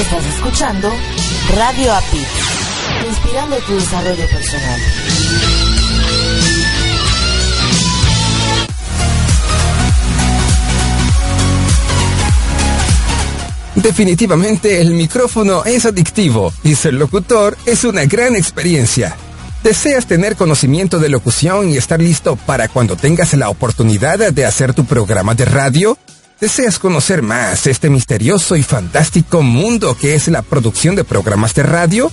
[0.00, 0.90] Estás escuchando
[1.54, 2.24] Radio API,
[3.06, 4.80] inspirando tu desarrollo personal.
[13.74, 19.14] Definitivamente el micrófono es adictivo y ser locutor es una gran experiencia.
[19.62, 24.72] ¿Deseas tener conocimiento de locución y estar listo para cuando tengas la oportunidad de hacer
[24.72, 25.98] tu programa de radio?
[26.40, 31.62] ¿Deseas conocer más este misterioso y fantástico mundo que es la producción de programas de
[31.62, 32.10] radio?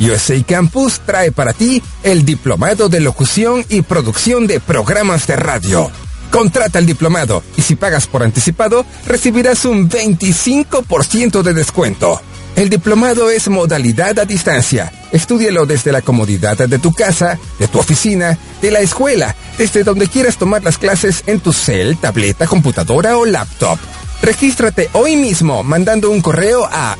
[0.00, 5.90] USA Campus trae para ti el Diplomado de Locución y Producción de Programas de Radio.
[6.30, 12.18] Contrata el diplomado y si pagas por anticipado, recibirás un 25% de descuento.
[12.56, 14.90] El diplomado es modalidad a distancia.
[15.12, 20.08] Estúdialo desde la comodidad de tu casa, de tu oficina, de la escuela, desde donde
[20.08, 23.78] quieras tomar las clases en tu cel, tableta, computadora o laptop.
[24.22, 26.96] Regístrate hoy mismo mandando un correo a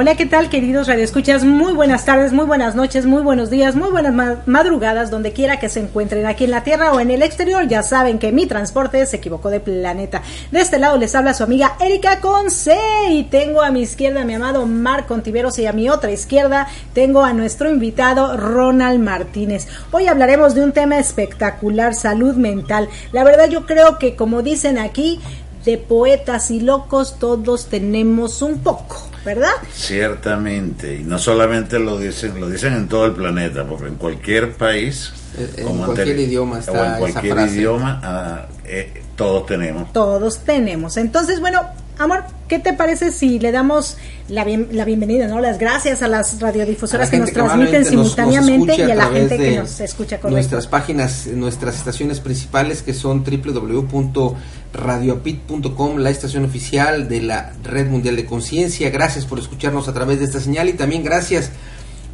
[0.00, 1.44] Hola, ¿qué tal queridos radioescuchas?
[1.44, 5.68] Muy buenas tardes, muy buenas noches, muy buenos días, muy buenas madrugadas, donde quiera que
[5.68, 9.04] se encuentren, aquí en la Tierra o en el exterior, ya saben que mi transporte
[9.04, 10.22] se equivocó de planeta.
[10.52, 12.78] De este lado les habla su amiga Erika Conce
[13.10, 16.66] y tengo a mi izquierda a mi amado Marco Contiveros y a mi otra izquierda
[16.94, 19.68] tengo a nuestro invitado Ronald Martínez.
[19.90, 22.88] Hoy hablaremos de un tema espectacular, salud mental.
[23.12, 25.20] La verdad yo creo que como dicen aquí,
[25.66, 29.09] de poetas y locos todos tenemos un poco.
[29.24, 29.52] ¿Verdad?
[29.72, 34.52] Ciertamente, y no solamente lo dicen, lo dicen en todo el planeta, porque en cualquier
[34.52, 35.12] país,
[35.56, 39.92] en, cualquier idioma está o en cualquier idioma, ah, eh, todos tenemos.
[39.92, 40.96] Todos tenemos.
[40.96, 41.60] Entonces, bueno,
[41.98, 46.40] amor, ¿qué te parece si le damos la, la bienvenida, no, las gracias a las
[46.40, 51.26] radiodifusoras que nos transmiten simultáneamente y a la gente que nos escucha con Nuestras páginas,
[51.26, 54.36] nuestras estaciones principales que son www
[54.72, 58.90] radioapit.com, la estación oficial de la Red Mundial de Conciencia.
[58.90, 61.50] Gracias por escucharnos a través de esta señal y también gracias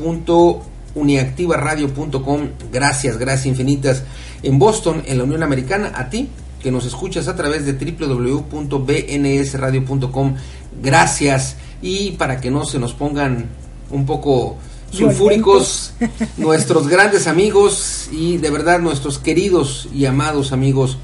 [0.95, 2.49] uniactivaradio.com.
[2.73, 4.05] Gracias, gracias infinitas.
[4.43, 6.29] En Boston, en la Unión Americana, a ti
[6.63, 10.37] que nos escuchas a través de www.bnsradio.com.
[10.83, 11.57] Gracias.
[11.83, 13.49] Y para que no se nos pongan
[13.91, 14.57] un poco
[14.91, 15.95] sulfúricos,
[16.37, 20.99] nuestros grandes amigos y de verdad nuestros queridos y amados amigos,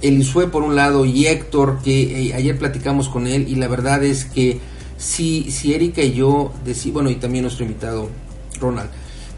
[0.00, 4.02] Elisue por un lado y Héctor, que eh, ayer platicamos con él y la verdad
[4.02, 4.60] es que
[4.96, 6.52] si, si Erika y yo,
[6.92, 8.08] bueno, y también nuestro invitado
[8.60, 8.90] Ronald,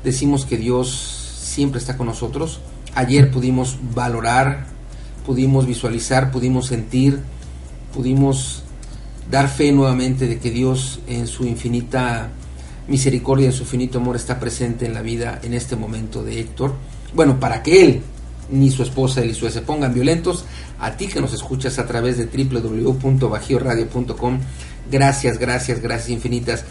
[0.04, 2.60] decimos que Dios siempre está con nosotros.
[2.94, 4.66] Ayer pudimos valorar,
[5.26, 7.20] pudimos visualizar, pudimos sentir,
[7.92, 8.62] pudimos
[9.30, 12.28] dar fe nuevamente de que Dios en su infinita
[12.86, 16.74] misericordia, en su infinito amor está presente en la vida en este momento de Héctor.
[17.14, 18.02] Bueno, para que él
[18.50, 20.44] ni su esposa Elisue se pongan violentos,
[20.78, 24.40] a ti que nos escuchas a través de www.bajioradio.com,
[24.90, 26.64] gracias, gracias, gracias infinitas.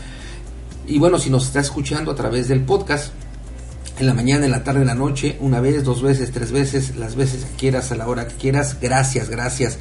[0.86, 3.12] Y bueno, si nos está escuchando a través del podcast,
[4.00, 6.96] en la mañana, en la tarde, en la noche, una vez, dos veces, tres veces,
[6.96, 8.78] las veces que quieras, a la hora que quieras.
[8.82, 9.78] Gracias, gracias,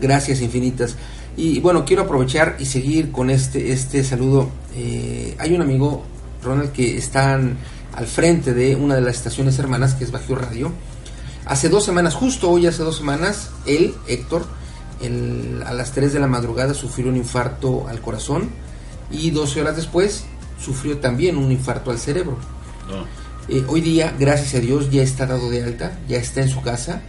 [0.00, 0.96] gracias infinitas.
[1.36, 4.50] Y bueno, quiero aprovechar y seguir con este, este saludo.
[4.76, 6.04] Eh, hay un amigo,
[6.42, 10.72] Ronald, que está al frente de una de las estaciones hermanas, que es Bajío Radio.
[11.46, 14.46] Hace dos semanas, justo hoy, hace dos semanas, él, Héctor,
[15.66, 18.48] a las 3 de la madrugada sufrió un infarto al corazón
[19.10, 20.24] y 12 horas después
[20.58, 22.38] sufrió también un infarto al cerebro.
[22.88, 23.04] Ah.
[23.48, 26.62] Eh, hoy día, gracias a Dios, ya está dado de alta, ya está en su
[26.62, 27.02] casa.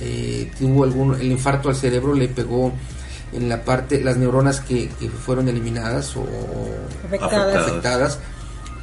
[0.00, 2.72] Eh, tuvo algún, el infarto al cerebro le pegó
[3.32, 4.88] en la parte, las neuronas que,
[5.24, 6.26] fueron eliminadas o
[7.04, 8.18] afectadas,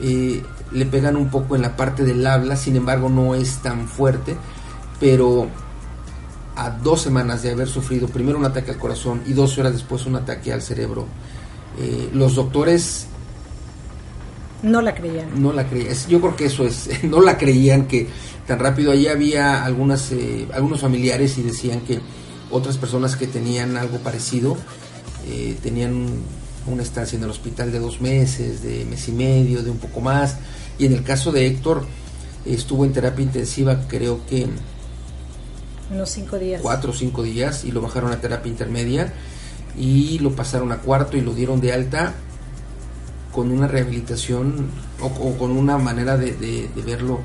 [0.02, 3.88] eh, le pegan un poco en la parte del habla, sin embargo no es tan
[3.88, 4.36] fuerte,
[5.00, 5.48] pero
[6.56, 10.06] a dos semanas de haber sufrido primero un ataque al corazón y dos horas después
[10.06, 11.06] un ataque al cerebro,
[11.80, 13.08] eh, los doctores
[14.64, 15.42] no la creían.
[15.42, 15.96] No la creían.
[16.08, 18.08] Yo creo que eso es, no la creían que
[18.46, 18.92] tan rápido.
[18.92, 22.00] Allí había algunas, eh, algunos familiares y decían que
[22.52, 24.58] otras personas que tenían algo parecido
[25.28, 26.08] eh, tenían
[26.66, 30.02] una estancia en el hospital de dos meses, de mes y medio, de un poco
[30.02, 30.38] más.
[30.78, 31.86] Y en el caso de Héctor,
[32.46, 34.48] estuvo en terapia intensiva, creo que
[35.92, 36.62] unos cinco días.
[36.62, 39.12] Cuatro o cinco días y lo bajaron a terapia intermedia
[39.78, 42.14] y lo pasaron a cuarto y lo dieron de alta
[43.40, 44.70] con una rehabilitación
[45.00, 47.22] o, con una manera de, verlo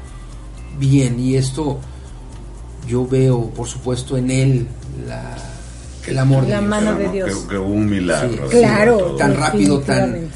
[0.79, 1.19] bien.
[1.19, 1.81] Y esto
[2.87, 4.69] yo veo, por supuesto, en él
[5.09, 5.37] la,
[6.07, 7.47] el amor la de mano de Dios.
[7.49, 8.47] Que, hubo un milagro.
[8.47, 10.29] claro, tan rápido, tan,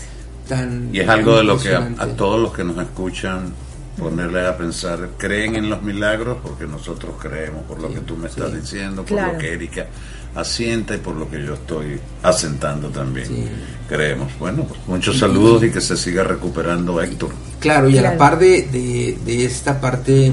[0.49, 0.91] tan.
[0.93, 3.53] Y es algo de lo que a, todos los que nos escuchan
[3.97, 8.27] ponerle a pensar, creen en los milagros porque nosotros creemos, por lo que tú me
[8.27, 9.87] estás diciendo, por lo que Erika
[10.35, 13.27] asienta y por lo que yo estoy asentando también.
[13.89, 14.33] Creemos.
[14.39, 17.31] Bueno, pues muchos saludos y que se siga recuperando Héctor.
[17.61, 20.33] Claro, y a la par de, de, esta parte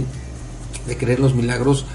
[0.88, 1.86] de creer los milagros,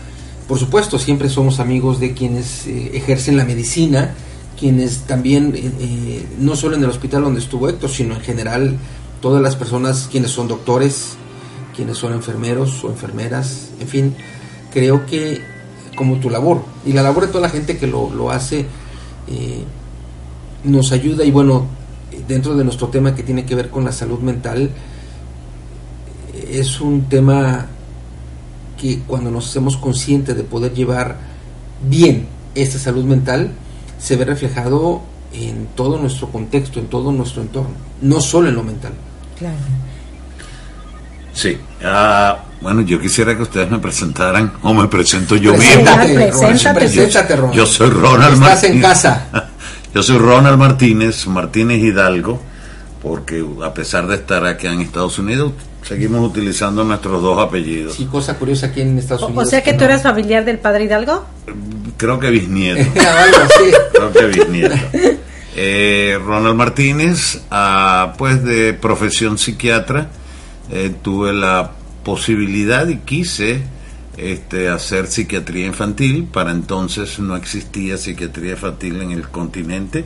[0.49, 4.15] por supuesto, siempre somos amigos de quienes eh, ejercen la medicina,
[4.59, 8.77] quienes también, eh, eh, no solo en el hospital donde estuvo Héctor, sino en general
[9.21, 11.17] todas las personas quienes son doctores,
[11.77, 14.15] quienes son enfermeros o enfermeras, en fin,
[14.73, 15.41] creo que
[15.97, 18.67] como tu labor y la labor de toda la gente que lo, lo hace
[19.29, 19.65] eh,
[20.65, 21.67] nos ayuda y bueno,
[22.29, 24.71] dentro de nuestro tema que tiene que ver con la salud mental,
[26.51, 27.67] es un tema
[28.81, 31.19] que cuando nos hacemos conscientes de poder llevar
[31.89, 33.53] bien esta salud mental,
[33.99, 38.63] se ve reflejado en todo nuestro contexto, en todo nuestro entorno, no solo en lo
[38.63, 38.93] mental.
[39.39, 39.57] Claro.
[41.33, 41.57] Sí.
[41.83, 45.83] Ah, bueno, yo quisiera que ustedes me presentaran, o me presento yo mismo.
[46.75, 47.57] Preséntate, Ronald.
[47.57, 49.29] Yo soy Ronald Estás en casa.
[49.93, 52.41] Yo soy Ronald Martínez, Martínez Hidalgo,
[53.03, 55.53] porque a pesar de estar aquí en Estados Unidos,
[55.83, 57.97] seguimos utilizando nuestros dos apellidos.
[57.97, 59.49] Sí, cosa curiosa aquí en Estados Unidos.
[59.49, 61.27] O sea que, tú eres familiar del padre Hidalgo.
[61.97, 62.89] Creo que bisnieto.
[63.93, 64.77] Creo que bisnieto.
[65.57, 70.07] Eh, Ronald Martínez, ah, pues de profesión psiquiatra,
[70.71, 71.73] eh, tuve la
[72.05, 73.63] posibilidad y quise
[74.17, 76.25] este, hacer psiquiatría infantil.
[76.25, 80.05] Para entonces no existía psiquiatría infantil en el continente.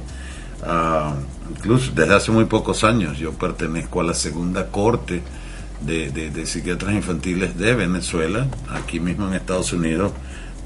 [0.67, 1.15] Ah,
[1.51, 5.23] incluso desde hace muy pocos años yo pertenezco a la segunda corte
[5.85, 10.13] de, de, psiquiatras infantiles de Venezuela, aquí mismo en Estados Unidos.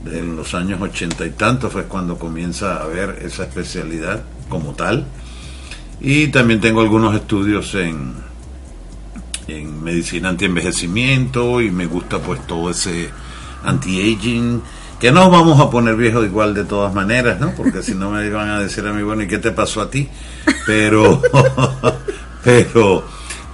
[0.07, 5.07] En los años ochenta y tantos fue cuando comienza a haber esa especialidad como tal.
[6.01, 8.15] Y también tengo algunos estudios en,
[9.49, 13.09] en medicina anti-envejecimiento y me gusta pues todo ese
[13.65, 14.63] anti-aging,
[15.01, 17.53] que no vamos a poner viejos igual de todas maneras, ¿no?
[17.55, 19.91] Porque si no me van a decir a mí, bueno, ¿y qué te pasó a
[19.91, 20.09] ti?
[20.67, 21.23] Pero,
[22.45, 23.05] pero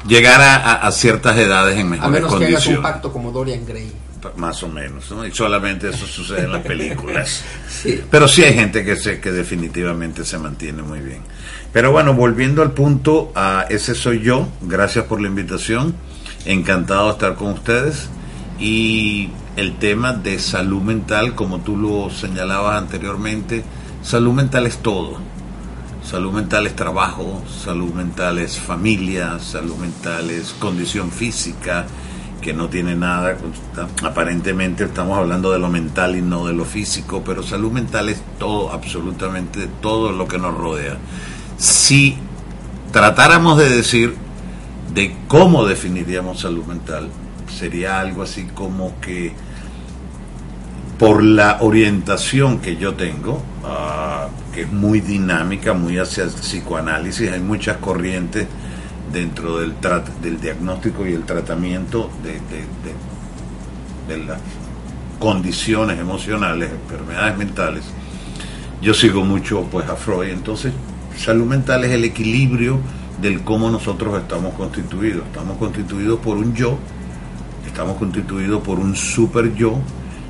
[0.06, 2.64] llegar a, ciertas edades en mejores a menos condiciones.
[2.64, 3.92] Que hagas un pacto como Dorian Gray.
[4.36, 5.26] Más o menos, ¿no?
[5.26, 7.44] Y solamente eso sucede en las películas.
[8.10, 11.20] Pero sí hay gente que, se, que definitivamente se mantiene muy bien.
[11.74, 14.46] Pero bueno, volviendo al punto, a ese soy yo.
[14.60, 15.92] Gracias por la invitación.
[16.44, 18.08] Encantado de estar con ustedes.
[18.60, 23.64] Y el tema de salud mental, como tú lo señalabas anteriormente,
[24.02, 25.18] salud mental es todo.
[26.04, 31.86] Salud mental es trabajo, salud mental es familia, salud mental es condición física,
[32.40, 33.38] que no tiene nada,
[34.02, 38.22] aparentemente estamos hablando de lo mental y no de lo físico, pero salud mental es
[38.38, 40.98] todo, absolutamente todo lo que nos rodea
[41.56, 42.16] si
[42.92, 44.14] tratáramos de decir
[44.92, 47.08] de cómo definiríamos salud mental,
[47.58, 49.32] sería algo así como que
[50.98, 57.32] por la orientación que yo tengo, ah, que es muy dinámica, muy hacia el psicoanálisis,
[57.32, 58.46] hay muchas corrientes
[59.12, 59.74] dentro del,
[60.22, 62.34] del diagnóstico y el tratamiento de,
[64.08, 64.38] de las
[65.18, 67.84] condiciones emocionales, enfermedades mentales.
[68.82, 70.72] Yo sigo mucho pues a Freud, entonces
[71.16, 72.78] Salud mental es el equilibrio
[73.20, 75.24] del cómo nosotros estamos constituidos.
[75.26, 76.78] Estamos constituidos por un yo,
[77.66, 79.78] estamos constituidos por un super yo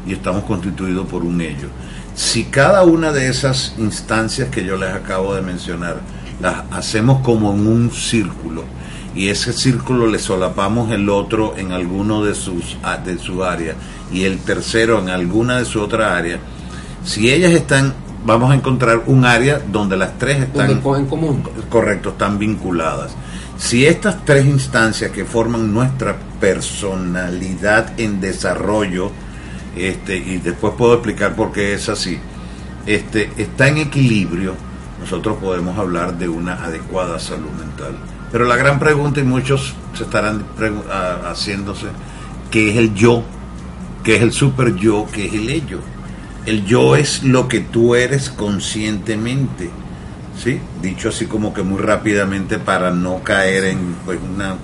[0.07, 1.69] y estamos constituidos por un ello.
[2.15, 6.01] Si cada una de esas instancias que yo les acabo de mencionar
[6.41, 8.65] las hacemos como en un círculo
[9.15, 13.75] y ese círculo le solapamos el otro en alguno de sus de su área
[14.13, 16.39] y el tercero en alguna de su otra área,
[17.05, 21.43] si ellas están vamos a encontrar un área donde las tres están en común.
[21.69, 23.15] Correcto, están vinculadas.
[23.57, 29.13] Si estas tres instancias que forman nuestra personalidad en desarrollo
[29.77, 32.19] este, y después puedo explicar por qué es así,
[32.87, 34.55] este, está en equilibrio,
[35.01, 37.97] nosotros podemos hablar de una adecuada salud mental.
[38.33, 40.45] Pero la gran pregunta, y muchos se estarán
[41.25, 41.87] haciéndose,
[42.51, 43.23] ¿qué es el yo?
[44.03, 45.07] ¿Qué es el super yo?
[45.13, 45.79] ¿Qué es el ello?
[46.47, 49.71] El yo es lo que tú eres conscientemente,
[50.43, 50.61] ¿sí?
[50.83, 54.57] Dicho así como que muy rápidamente para no caer en pues, una,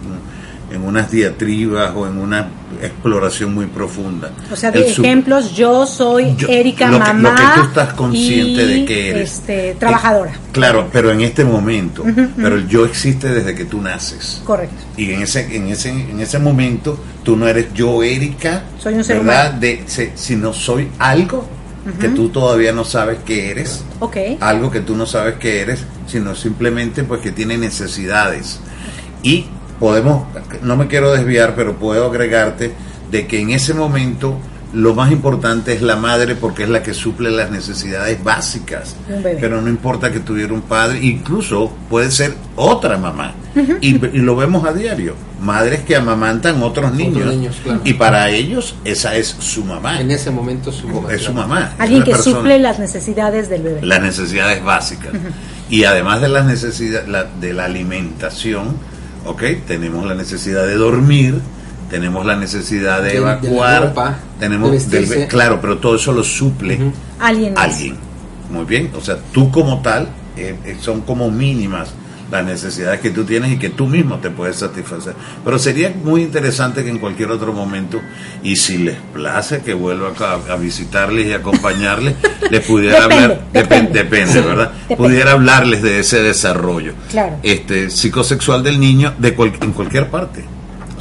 [0.70, 2.48] en unas diatribas o en una
[2.82, 4.30] exploración muy profunda.
[4.50, 7.30] O sea, de ejemplos, yo soy Erika mamá.
[7.30, 9.32] Lo que tú estás consciente de que eres.
[9.32, 10.32] Este, trabajadora.
[10.52, 12.04] claro, pero en este momento.
[12.36, 14.42] pero el yo existe desde que tú naces.
[14.44, 14.76] Correcto.
[14.96, 18.64] Y en ese, en ese, en ese momento tú no eres yo Erika.
[18.78, 19.46] Soy un ser ¿verdad?
[19.46, 19.60] humano.
[19.60, 19.84] De,
[20.14, 21.59] sino soy algo
[22.00, 23.84] que tú todavía no sabes que eres.
[24.00, 24.36] Okay.
[24.40, 28.60] Algo que tú no sabes que eres, sino simplemente pues que tiene necesidades.
[29.22, 29.46] Y
[29.78, 30.26] podemos,
[30.62, 32.72] no me quiero desviar, pero puedo agregarte
[33.10, 34.38] de que en ese momento
[34.72, 38.96] lo más importante es la madre porque es la que suple las necesidades básicas.
[39.22, 43.34] Pero no importa que tuviera un padre, incluso puede ser otra mamá.
[43.80, 45.14] y, lo vemos a diario.
[45.40, 47.34] Madres que amamantan otros niños.
[47.84, 50.00] Y para ellos esa es su mamá.
[50.00, 51.12] En ese momento su mamá.
[51.12, 51.74] Es su mamá.
[51.78, 53.80] Alguien que suple las necesidades del bebé.
[53.82, 55.12] Las necesidades básicas.
[55.68, 57.06] Y además de las necesidades
[57.40, 58.76] de la alimentación,
[59.26, 59.42] ¿ok?
[59.66, 61.40] Tenemos la necesidad de dormir,
[61.90, 63.92] tenemos la necesidad de, evacuar,
[64.38, 64.86] tenemos
[65.28, 66.78] claro, pero todo eso lo suple
[67.18, 67.54] alguien.
[67.58, 67.96] Alguien.
[68.50, 71.94] Muy bien, o sea, tú como tal eh, eh, son como mínimas
[72.30, 75.14] las necesidades que tú tienes y que tú mismo te puedes satisfacer.
[75.44, 78.00] Pero sería muy interesante que en cualquier otro momento,
[78.42, 80.12] y si les place que vuelva
[80.48, 82.14] a, visitarles y acompañarles,
[82.50, 84.04] les pudiera hablar, depende,
[84.40, 84.72] ¿verdad?
[84.96, 87.38] Pudiera hablarles de ese desarrollo claro.
[87.42, 90.44] este psicosexual del niño de en cualquier parte,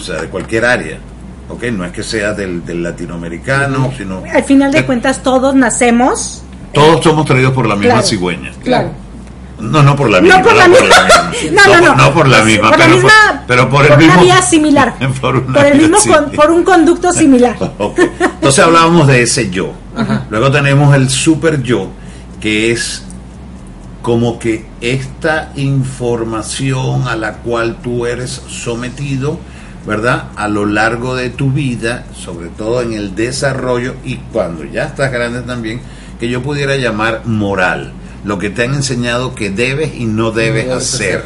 [0.02, 1.00] o sea, de cualquier área.
[1.50, 1.64] ¿ok?
[1.66, 4.24] No es que sea del, latinoamericano, sino...
[4.32, 6.44] Al final de, cuentas todos nacemos...
[6.74, 8.52] Todos somos traídos por la misma cigüeña.
[8.64, 8.92] Claro.
[9.60, 10.38] No, no por la misma.
[10.38, 10.88] No por la, misma.
[11.52, 12.70] No, no, no, por la misma.
[12.70, 14.96] Por pero, la misma, pero por, el mismo, una vía similar.
[15.22, 15.98] por, por el mismo,
[16.36, 17.58] por un conducto similar.
[17.78, 18.10] Okay.
[18.20, 19.74] Entonces hablábamos de ese yo.
[19.96, 20.26] Ajá.
[20.30, 21.90] Luego tenemos el super yo,
[22.40, 23.04] que es
[24.02, 29.40] como que esta información a la cual tú eres sometido,
[29.90, 30.26] ¿verdad?
[30.36, 35.12] A lo largo de tu vida, sobre todo en el desarrollo y cuando ya estás
[35.12, 35.82] grande también,
[36.20, 37.92] que yo pudiera llamar moral
[38.24, 41.24] lo que te han enseñado que debes y no debes hacer.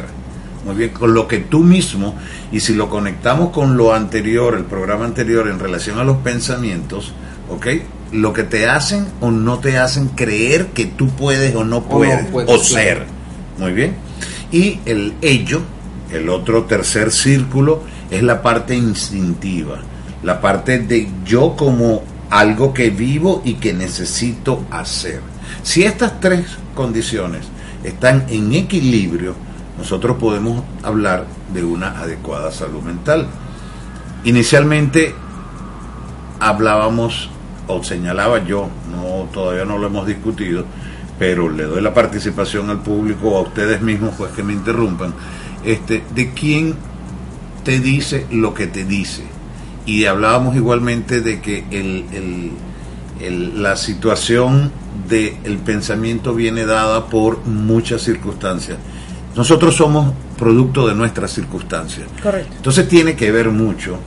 [0.64, 2.14] Muy bien, con lo que tú mismo,
[2.52, 7.12] y si lo conectamos con lo anterior, el programa anterior en relación a los pensamientos,
[7.50, 7.66] ¿ok?
[8.12, 12.26] Lo que te hacen o no te hacen creer que tú puedes o no puedes,
[12.32, 13.04] o, ser.
[13.58, 13.94] Muy bien.
[14.50, 15.60] Y el ello,
[16.10, 17.82] el otro tercer círculo,
[18.14, 19.78] es la parte instintiva,
[20.22, 25.20] la parte de yo como algo que vivo y que necesito hacer.
[25.62, 27.46] Si estas tres condiciones
[27.82, 29.34] están en equilibrio,
[29.76, 33.26] nosotros podemos hablar de una adecuada salud mental.
[34.24, 35.14] Inicialmente
[36.40, 37.30] hablábamos
[37.66, 40.64] o señalaba yo, no todavía no lo hemos discutido,
[41.18, 45.14] pero le doy la participación al público o a ustedes mismos pues que me interrumpan,
[45.64, 46.76] este de quién
[47.64, 49.22] te dice lo que te dice.
[49.86, 52.04] Y hablábamos igualmente de que el,
[53.20, 54.70] el, la situación
[55.08, 58.78] del pensamiento viene dada por muchas circunstancias.
[59.36, 62.06] Nosotros somos producto de nuestras circunstancias.
[62.22, 62.54] Correcto.
[62.56, 63.98] Entonces tiene que ver mucho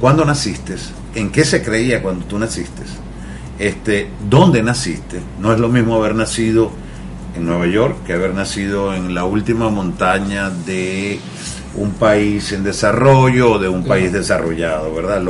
[0.00, 0.76] cuándo naciste,
[1.14, 2.82] en qué se creía cuando tú naciste,
[3.58, 5.20] este, dónde naciste.
[5.40, 6.70] No es lo mismo haber nacido
[7.36, 11.20] en Nueva York que haber nacido en la última montaña de
[11.74, 15.22] un país en desarrollo o de un país desarrollado, ¿verdad?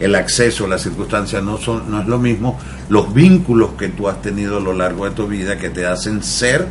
[0.00, 4.20] el acceso, las circunstancias no son no es lo mismo, los vínculos que tú has
[4.20, 6.66] tenido a lo largo de tu vida que te hacen ser,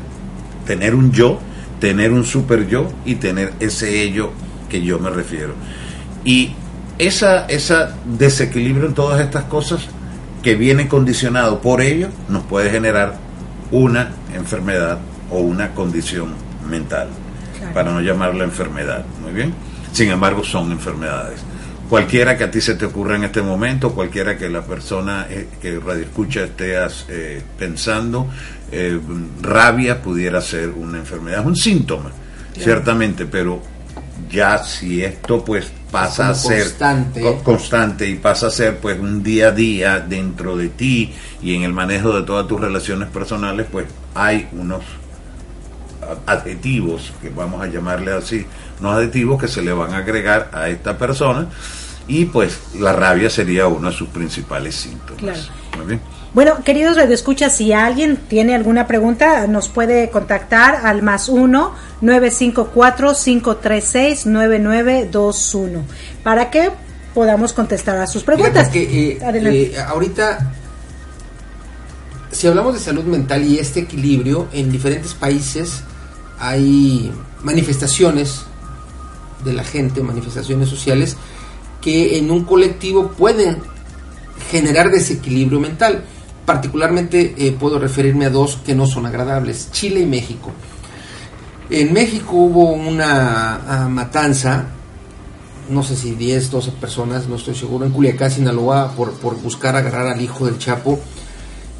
[0.65, 1.39] tener un yo,
[1.80, 4.32] tener un super yo y tener ese ello
[4.69, 5.54] que yo me refiero.
[6.23, 6.51] Y
[6.97, 9.88] esa esa desequilibrio en todas estas cosas
[10.43, 13.17] que viene condicionado por ello nos puede generar
[13.71, 14.99] una enfermedad
[15.32, 16.34] o una condición
[16.69, 17.10] mental
[17.76, 19.06] para no llamarla enfermedad.
[19.22, 19.54] Muy bien.
[19.92, 21.42] Sin embargo, son enfermedades.
[21.90, 25.50] Cualquiera que a ti se te ocurra en este momento, cualquiera que la persona eh,
[25.62, 26.76] que radio escucha esté
[27.10, 28.30] eh, pensando,
[28.72, 28.98] eh,
[29.42, 32.12] rabia pudiera ser una enfermedad, es un síntoma,
[32.58, 33.62] ciertamente, pero
[34.32, 37.40] ya si esto pues pasa a ser constante.
[37.44, 41.64] constante y pasa a ser pues un día a día dentro de ti y en
[41.64, 43.86] el manejo de todas tus relaciones personales, pues
[44.16, 44.82] hay unos
[46.26, 48.46] adjetivos, que vamos a llamarle así,
[48.80, 51.48] unos adjetivos que se le van a agregar a esta persona
[52.08, 55.50] y pues la rabia sería uno de sus principales síntomas.
[55.78, 56.02] Muy bien.
[56.34, 63.13] Bueno, queridos redescuchas, si alguien tiene alguna pregunta, nos puede contactar al más 1 954
[63.13, 65.84] 536 9921
[66.24, 66.72] para que
[67.13, 68.68] podamos contestar a sus preguntas.
[68.68, 70.52] Que, eh, eh, ahorita,
[72.32, 75.84] si hablamos de salud mental y este equilibrio, en diferentes países
[76.39, 77.12] hay
[77.43, 78.45] manifestaciones
[79.43, 81.15] de la gente, manifestaciones sociales,
[81.82, 83.58] que en un colectivo pueden
[84.50, 86.04] generar desequilibrio mental.
[86.45, 90.52] Particularmente eh, puedo referirme a dos que no son agradables, Chile y México.
[91.69, 94.67] En México hubo una ah, matanza,
[95.69, 99.76] no sé si 10, 12 personas, no estoy seguro, en Culiacán, Sinaloa, por, por buscar
[99.76, 101.00] agarrar al hijo del Chapo.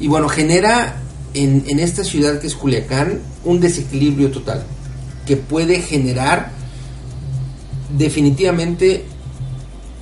[0.00, 0.96] Y bueno, genera
[1.34, 4.64] en, en esta ciudad que es Culiacán un desequilibrio total,
[5.26, 6.50] que puede generar
[7.96, 9.04] definitivamente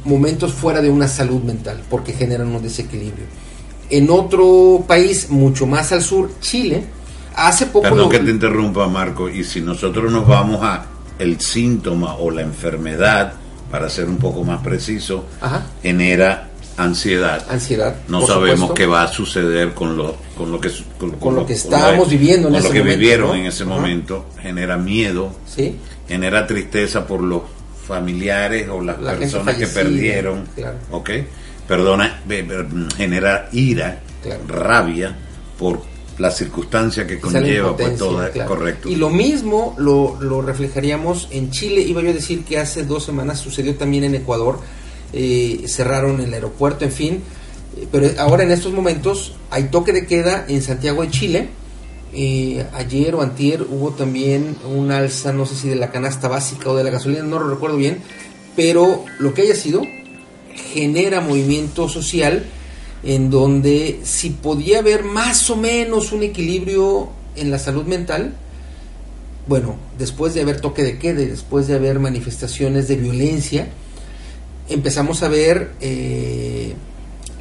[0.04, 3.24] momentos fuera de una salud mental, porque generan un desequilibrio.
[3.90, 6.84] En otro país, mucho más al sur, Chile,
[7.34, 7.82] hace poco...
[7.82, 10.86] Perdón que te interrumpa, Marco, y si nosotros nos vamos a
[11.18, 13.34] el síntoma o la enfermedad,
[13.70, 15.24] para ser un poco más preciso,
[15.82, 17.46] genera ansiedad.
[17.48, 17.96] Ansiedad.
[18.08, 22.08] No sabemos qué va a suceder con lo, con lo que con, lo, que estábamos
[22.10, 24.26] viviendo en con ese lo que momento, vivieron en ese momento.
[24.40, 25.32] Genera miedo.
[25.46, 25.76] ¿Sí?
[26.08, 27.42] Genera tristeza por los
[27.86, 30.46] familiares o las La personas que perdieron.
[30.54, 30.76] claro.
[30.90, 31.10] ¿Ok?
[31.68, 32.22] Perdona,
[32.96, 34.00] genera ira,
[34.46, 35.16] rabia
[35.58, 35.80] por
[36.18, 38.48] la circunstancia que conlleva, pues todo claro.
[38.48, 38.88] correcto.
[38.88, 41.80] Y lo mismo lo, lo reflejaríamos en Chile.
[41.80, 44.60] Iba yo a decir que hace dos semanas sucedió también en Ecuador.
[45.16, 47.22] Eh, cerraron el aeropuerto, en fin.
[47.76, 51.48] Eh, pero ahora en estos momentos hay toque de queda en Santiago de Chile.
[52.12, 56.68] Eh, ayer o antier hubo también un alza, no sé si de la canasta básica
[56.68, 57.98] o de la gasolina, no lo recuerdo bien.
[58.56, 59.82] Pero lo que haya sido,
[60.72, 62.44] genera movimiento social
[63.04, 68.34] en donde si podía haber más o menos un equilibrio en la salud mental,
[69.46, 73.68] bueno, después de haber toque de queda después de haber manifestaciones de violencia,
[74.68, 76.74] empezamos a ver eh,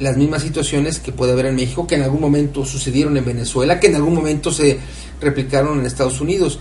[0.00, 3.80] las mismas situaciones que puede haber en México, que en algún momento sucedieron en Venezuela,
[3.80, 4.78] que en algún momento se
[5.20, 6.58] replicaron en Estados Unidos.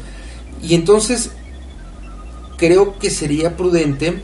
[0.62, 1.32] Y entonces
[2.58, 4.22] creo que sería prudente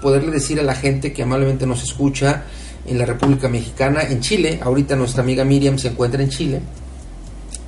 [0.00, 2.44] poderle decir a la gente que amablemente nos escucha
[2.86, 6.60] en la República Mexicana, en Chile, ahorita nuestra amiga Miriam se encuentra en Chile,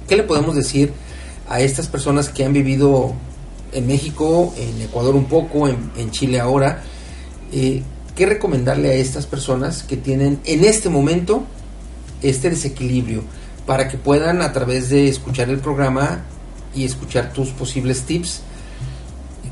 [0.09, 0.93] ¿qué le podemos decir
[1.49, 3.15] a estas personas que han vivido
[3.73, 6.83] en México, en Ecuador un poco, en, Chile ahora?
[7.53, 7.83] Eh,
[8.16, 11.44] ¿Qué recomendarle a estas personas que tienen en este momento
[12.22, 13.24] este desequilibrio
[13.66, 16.22] para que puedan a través de escuchar el programa
[16.74, 18.42] y escuchar tus posibles tips,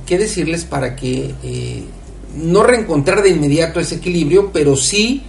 [0.07, 1.85] qué decirles para que eh,
[2.37, 5.25] no reencontrar de inmediato ese equilibrio, pero sí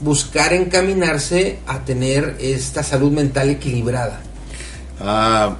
[0.00, 4.20] buscar encaminarse a tener esta salud mental equilibrada?
[5.00, 5.56] Ah,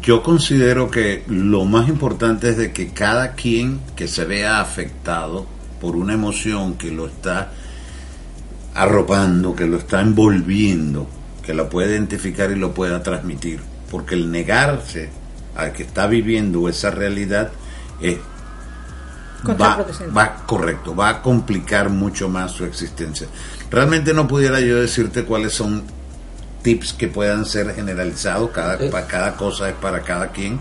[0.00, 5.46] yo considero que lo más importante es de que cada quien que se vea afectado
[5.84, 7.50] por una emoción que lo está
[8.74, 11.06] arropando, que lo está envolviendo,
[11.44, 13.60] que lo puede identificar y lo pueda transmitir.
[13.90, 15.10] Porque el negarse
[15.54, 17.50] al que está viviendo esa realidad
[18.00, 18.16] es
[19.60, 19.76] va,
[20.16, 23.26] va correcto, va a complicar mucho más su existencia.
[23.70, 25.82] Realmente no pudiera yo decirte cuáles son
[26.62, 30.58] tips que puedan ser generalizados, cada, pa- cada cosa es para cada quien,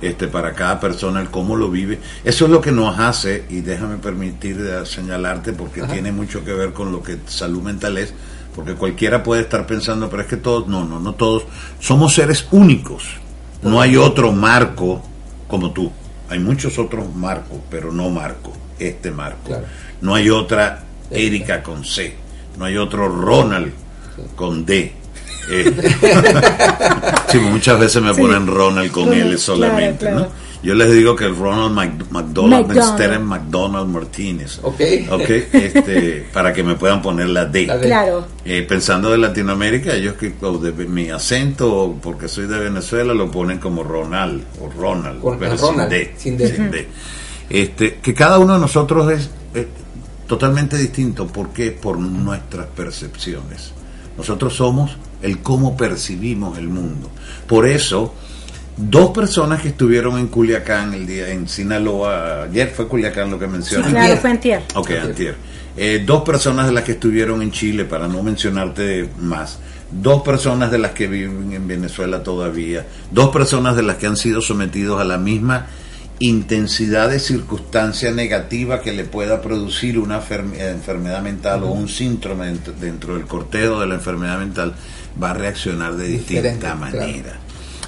[0.00, 1.98] este, para cada persona, el cómo lo vive.
[2.24, 5.92] Eso es lo que nos hace, y déjame permitir señalarte, porque Ajá.
[5.92, 8.14] tiene mucho que ver con lo que salud mental es,
[8.54, 11.44] porque cualquiera puede estar pensando, pero es que todos, no, no, no todos,
[11.78, 13.04] somos seres únicos,
[13.62, 15.02] no hay otro marco
[15.46, 15.90] como tú.
[16.30, 19.52] Hay muchos otros marcos, pero no Marco, este Marco.
[20.00, 22.14] No hay otra Erika con C,
[22.56, 23.72] no hay otro Ronald
[24.36, 24.94] con D.
[25.50, 25.74] Eh,
[27.30, 28.20] sí, muchas veces me Sí.
[28.20, 30.30] ponen Ronald con Ronald, L solamente, claro, claro.
[30.34, 30.50] ¿no?
[30.62, 32.94] Yo les digo que el Ronald Mac- McDonald, McDonald.
[32.94, 34.58] Steren McDonald Martínez.
[34.62, 34.80] Ok.
[35.10, 37.64] Ok, este, para que me puedan poner la D.
[37.66, 37.80] D.
[37.80, 38.26] Claro.
[38.44, 43.58] Eh, pensando de Latinoamérica, ellos que de mi acento, porque soy de Venezuela, lo ponen
[43.58, 46.44] como Ronald o Ronald, Con- pero Ronald, sin sin D.
[46.46, 46.56] D.
[46.56, 46.88] sin D.
[47.48, 49.66] Este, que cada uno de nosotros es eh,
[50.26, 51.26] totalmente distinto.
[51.26, 51.70] ¿Por qué?
[51.70, 53.72] Por nuestras percepciones.
[54.18, 54.90] Nosotros somos
[55.22, 57.10] el cómo percibimos el mundo.
[57.46, 58.14] Por eso,
[58.76, 63.46] dos personas que estuvieron en Culiacán el día, en Sinaloa, ayer fue Culiacán lo que
[63.46, 63.90] Sí, mencioné.
[63.90, 64.62] claro, fue antier.
[64.74, 65.34] Ok, antier.
[65.76, 69.58] Eh, dos personas de las que estuvieron en Chile, para no mencionarte más.
[69.90, 72.86] Dos personas de las que viven en Venezuela todavía.
[73.10, 75.66] Dos personas de las que han sido sometidos a la misma
[76.22, 82.72] intensidad de circunstancia negativa que le pueda producir una ferm- enfermedad mental o un dentro,
[82.78, 84.74] dentro del cortejo de la enfermedad mental,
[85.22, 86.78] va a reaccionar de Diferente, distinta claro.
[86.98, 87.32] manera.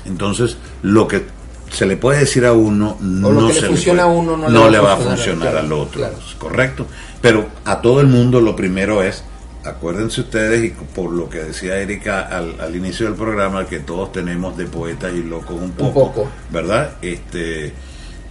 [0.04, 1.22] Entonces, lo que
[1.70, 4.36] se le puede decir a uno no, lo que le se funciona puede- a uno
[4.36, 6.14] no le no va a le va a funcionar, claro, al otro, claro.
[6.38, 6.86] ¿correcto?
[7.20, 9.22] Pero a todo el mundo lo primero es,
[9.64, 14.12] acuérdense ustedes, y por lo que decía Erika al, al inicio del programa, que todos
[14.12, 16.28] tenemos de poetas y locos un poco, poco.
[16.50, 16.92] ¿verdad?
[17.00, 17.66] Este,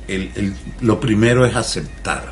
[0.08, 2.26] el- el- lo primero es aceptar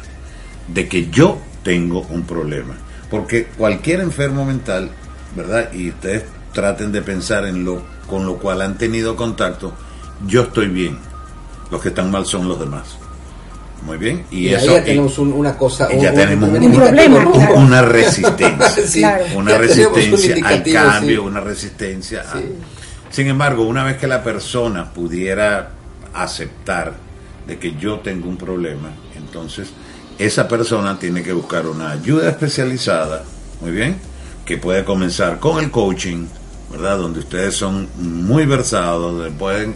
[0.67, 2.75] de que yo tengo un problema.
[3.09, 4.89] Porque cualquier enfermo mental,
[5.35, 5.71] ¿verdad?
[5.73, 9.71] Y ustedes traten de pensar en lo con lo cual han tenido contacto,
[10.25, 10.97] yo estoy bien.
[11.69, 12.97] Los que están mal son los demás.
[13.85, 14.25] Muy bien.
[14.31, 16.55] Y, Y, ahí eso ya y- tenemos un- una cosa, y ya un, tenemos un
[16.55, 18.69] un- indicativo, Un problema, una resistencia.
[18.87, 19.03] Sí,
[19.35, 21.27] una resistencia al cambio, sí.
[21.27, 22.21] una resistencia.
[22.21, 22.45] a- Sí.
[23.11, 25.69] Sin embargo, una vez que la persona pudiera
[26.13, 26.93] aceptar
[27.47, 29.69] de que yo tengo un problema, entonces
[30.17, 33.23] esa persona tiene que buscar una ayuda especializada,
[33.61, 33.97] muy bien,
[34.45, 36.25] que puede comenzar con el coaching,
[36.71, 36.97] ¿verdad?
[36.97, 39.75] Donde ustedes son muy versados, donde pueden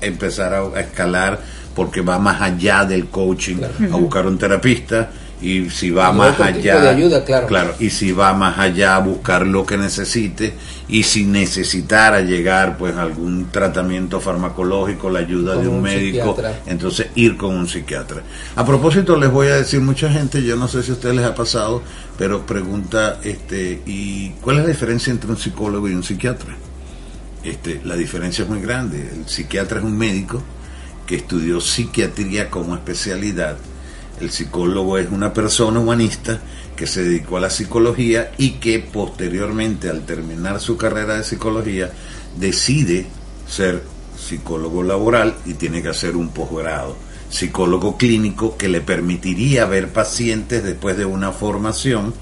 [0.00, 1.40] empezar a, a escalar
[1.74, 3.56] porque va más allá del coaching,
[3.92, 5.10] a buscar un terapista
[5.42, 7.74] y si va más allá de ayuda, claro.
[7.78, 10.52] y si va más allá a buscar lo que necesite
[10.88, 15.82] y si necesitara llegar pues a algún tratamiento farmacológico, la ayuda Con de un, un
[15.82, 16.60] médico, psiquiatra.
[16.66, 18.22] entonces ir con un psiquiatra.
[18.56, 21.24] A propósito les voy a decir mucha gente, yo no sé si a ustedes les
[21.24, 21.82] ha pasado,
[22.18, 26.54] pero pregunta este y ¿cuál es la diferencia entre un psicólogo y un psiquiatra?
[27.42, 29.10] Este, la diferencia es muy grande.
[29.14, 30.42] El psiquiatra es un médico
[31.06, 33.56] que estudió psiquiatría como especialidad.
[34.20, 36.40] El psicólogo es una persona humanista
[36.76, 41.90] que se dedicó a la psicología y que posteriormente, al terminar su carrera de psicología,
[42.38, 43.06] decide
[43.48, 43.82] ser
[44.18, 46.96] psicólogo laboral y tiene que hacer un posgrado.
[47.30, 52.12] Psicólogo clínico que le permitiría ver pacientes después de una formación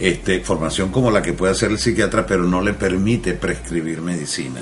[0.00, 4.58] este, formación como la que puede hacer el psiquiatra, pero no le permite prescribir medicina.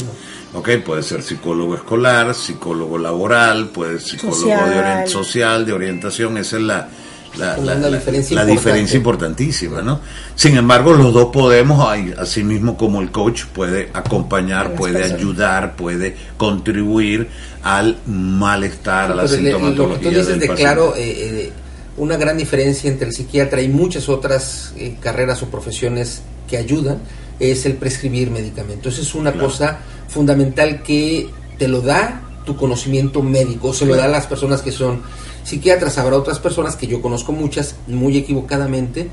[0.54, 0.70] ¿Ok?
[0.84, 4.84] Puede ser psicólogo escolar, psicólogo laboral, puede ser psicólogo de Social.
[4.84, 6.88] orien- social, de orientación, esa es la,
[7.36, 10.00] la, la- la- diferencia diferencia importantísima, ¿no?
[10.34, 11.86] Sin embargo, los dos podemos,
[12.18, 15.20] así mismo como el coach puede acompañar, puede personas.
[15.20, 17.28] ayudar, puede contribuir
[17.62, 21.02] al malestar, a la sintomatología lo que tú dices del de claro, eh,
[21.46, 21.52] eh,
[21.98, 26.98] una gran diferencia entre el psiquiatra y muchas otras eh, carreras o profesiones que ayudan
[27.38, 28.98] es el prescribir medicamentos.
[28.98, 29.46] Es una Claro.
[29.48, 29.78] cosa
[30.08, 34.72] fundamental que te lo da tu conocimiento médico, se lo da a las personas que
[34.72, 35.02] son
[35.44, 35.98] psiquiatras.
[35.98, 39.08] Habrá otras personas que yo conozco muchas, muy equivocadamente,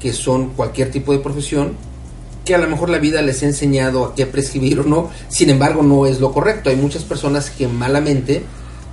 [0.00, 1.72] que son cualquier tipo de profesión,
[2.44, 5.50] que a lo mejor la vida les ha enseñado a qué prescribir o no, sin
[5.50, 6.70] embargo no es lo correcto.
[6.70, 8.42] Hay muchas personas que malamente,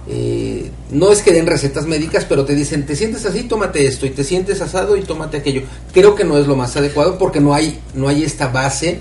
[0.07, 4.05] eh, no es que den recetas médicas, pero te dicen, te sientes así, tómate esto,
[4.05, 5.61] y te sientes asado y tómate aquello.
[5.93, 8.99] Creo que no es lo más adecuado porque no hay, no hay esta base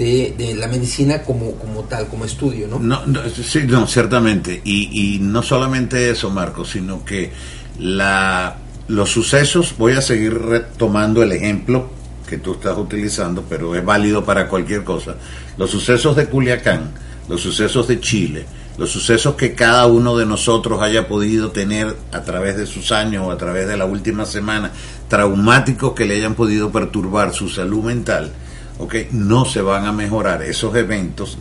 [0.00, 2.78] de, la medicina como, como tal, como estudio, ¿no?
[2.78, 4.60] No, no, sí, no, ciertamente.
[4.64, 7.30] Y, y no solamente eso, Marco, sino que
[7.78, 8.56] la,
[8.88, 11.90] los sucesos, voy a seguir retomando el ejemplo
[12.28, 15.16] que tú estás utilizando, pero es válido para cualquier cosa.
[15.58, 16.92] Los sucesos de Culiacán,
[17.28, 18.46] los sucesos de Chile,
[18.78, 23.26] los sucesos que cada uno de nosotros haya podido tener a través de sus años
[23.26, 24.70] o a través de la última semana,
[25.08, 28.32] traumáticos que le hayan podido perturbar su salud mental,
[28.80, 28.94] ¿ok?
[29.12, 31.38] no se van a mejorar esos eventos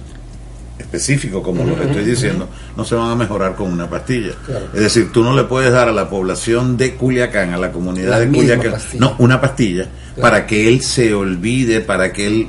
[0.77, 2.47] específicos, como los estoy diciendo,
[2.77, 4.31] no se van a mejorar con una pastilla.
[4.45, 4.67] Claro.
[4.73, 8.09] Es decir, tú no le puedes dar a la población de Culiacán, a la comunidad
[8.11, 8.99] La de Culiacán, pastilla.
[9.01, 9.83] no, una pastilla,
[10.15, 10.21] Claro.
[10.21, 12.47] para que él se olvide, para que él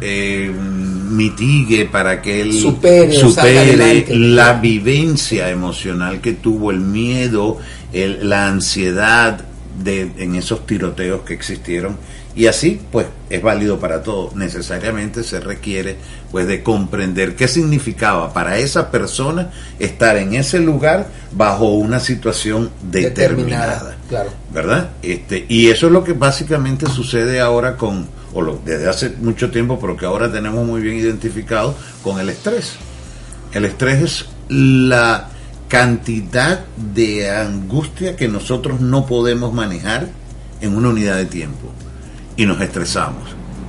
[0.00, 0.50] eh,
[1.10, 7.58] mitigue, para que él Supere supere la vivencia emocional que tuvo, el miedo,
[7.92, 9.40] el- la ansiedad
[9.82, 11.96] de, en esos tiroteos que existieron.
[12.36, 14.30] Y así, pues, es válido para todo.
[14.34, 15.96] Necesariamente se requiere,
[16.30, 22.70] pues, de comprender qué significaba para esa persona estar en ese lugar bajo una situación
[22.82, 23.96] determinada.
[24.10, 24.30] Claro.
[24.52, 24.90] ¿verdad?
[25.02, 29.50] Este, y eso es lo que básicamente sucede ahora con, o lo, desde hace mucho
[29.50, 32.74] tiempo, pero que ahora tenemos muy bien identificado con el estrés.
[33.54, 35.30] El estrés es la
[35.68, 40.08] cantidad de angustia que nosotros no podemos manejar
[40.60, 41.72] en una unidad de tiempo
[42.36, 43.22] y nos estresamos.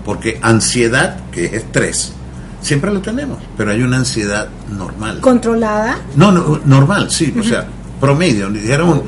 [0.06, 2.14] Porque ansiedad, que es estrés,
[2.62, 5.20] siempre lo tenemos, pero hay una ansiedad normal.
[5.22, 6.00] Controlada.
[6.16, 7.68] No, no, normal, sí, o sea,
[8.00, 8.50] promedio.
[8.50, 9.04] Dijeron,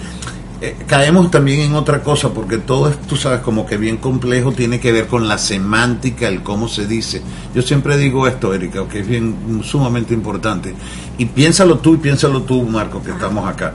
[0.61, 4.51] eh, caemos también en otra cosa, porque todo es, tú sabes, como que bien complejo,
[4.51, 7.21] tiene que ver con la semántica, el cómo se dice.
[7.55, 10.73] Yo siempre digo esto, Erika, que es bien sumamente importante.
[11.17, 13.73] Y piénsalo tú y piénsalo tú, Marco, que estamos acá.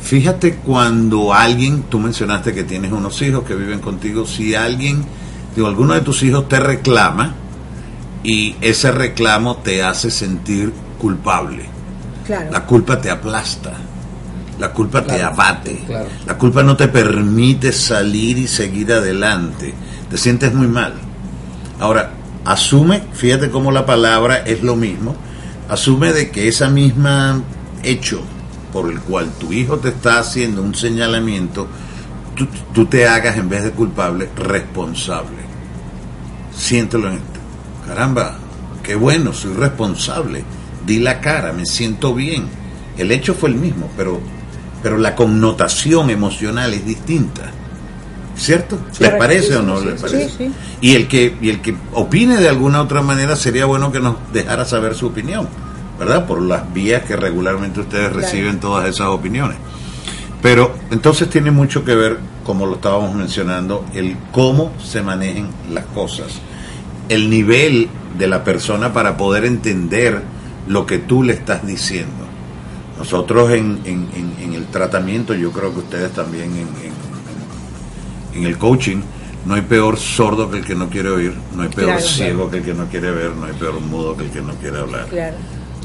[0.00, 5.04] Fíjate cuando alguien, tú mencionaste que tienes unos hijos que viven contigo, si alguien,
[5.54, 7.34] digo, alguno de tus hijos te reclama
[8.22, 11.64] y ese reclamo te hace sentir culpable.
[12.26, 12.50] Claro.
[12.50, 13.72] La culpa te aplasta.
[14.58, 15.84] La culpa te abate.
[15.86, 16.08] claro.
[16.26, 19.72] La culpa no te permite salir y seguir adelante.
[20.10, 20.94] Te sientes muy mal.
[21.78, 22.10] Ahora,
[22.44, 25.14] asume, fíjate cómo la palabra es lo mismo,
[25.68, 27.40] asume de que esa misma
[27.82, 28.20] hecho
[28.72, 31.66] por el cual tu hijo te está haciendo un señalamiento,
[32.34, 35.38] tú, tú te hagas en vez de culpable, responsable.
[36.56, 37.40] Siéntelo en esto.
[37.86, 38.36] Caramba,
[38.82, 40.44] qué bueno, soy responsable.
[40.86, 42.48] Di la cara, me siento bien.
[42.96, 44.20] El hecho fue el mismo, pero,
[44.82, 47.52] pero la connotación emocional es distinta.
[48.36, 48.78] ¿Cierto?
[49.00, 50.28] ¿Les parece o no les parece?
[50.28, 50.52] sí, sí.
[50.80, 54.16] Y el que y el que opine de alguna otra manera sería bueno que nos
[54.32, 55.48] dejara saber su opinión,
[55.98, 56.26] ¿verdad?
[56.26, 59.56] Por las vías que regularmente ustedes reciben todas esas opiniones.
[60.42, 65.84] Pero entonces tiene mucho que ver, como lo estábamos mencionando, el cómo se manejen las
[65.86, 66.26] cosas,
[67.08, 70.22] el nivel de la persona para poder entender
[70.68, 72.12] lo que tú le estás diciendo.
[72.98, 76.68] Nosotros en, en- en- en el tratamiento, yo creo que ustedes también en,
[78.42, 78.98] en- el coaching,
[79.46, 82.06] no hay peor sordo que el que no quiere oír, no hay peor Claro.
[82.06, 84.52] ciego que el que no quiere ver, no hay peor mudo que el que no
[84.54, 85.06] quiere hablar.
[85.06, 85.36] Claro.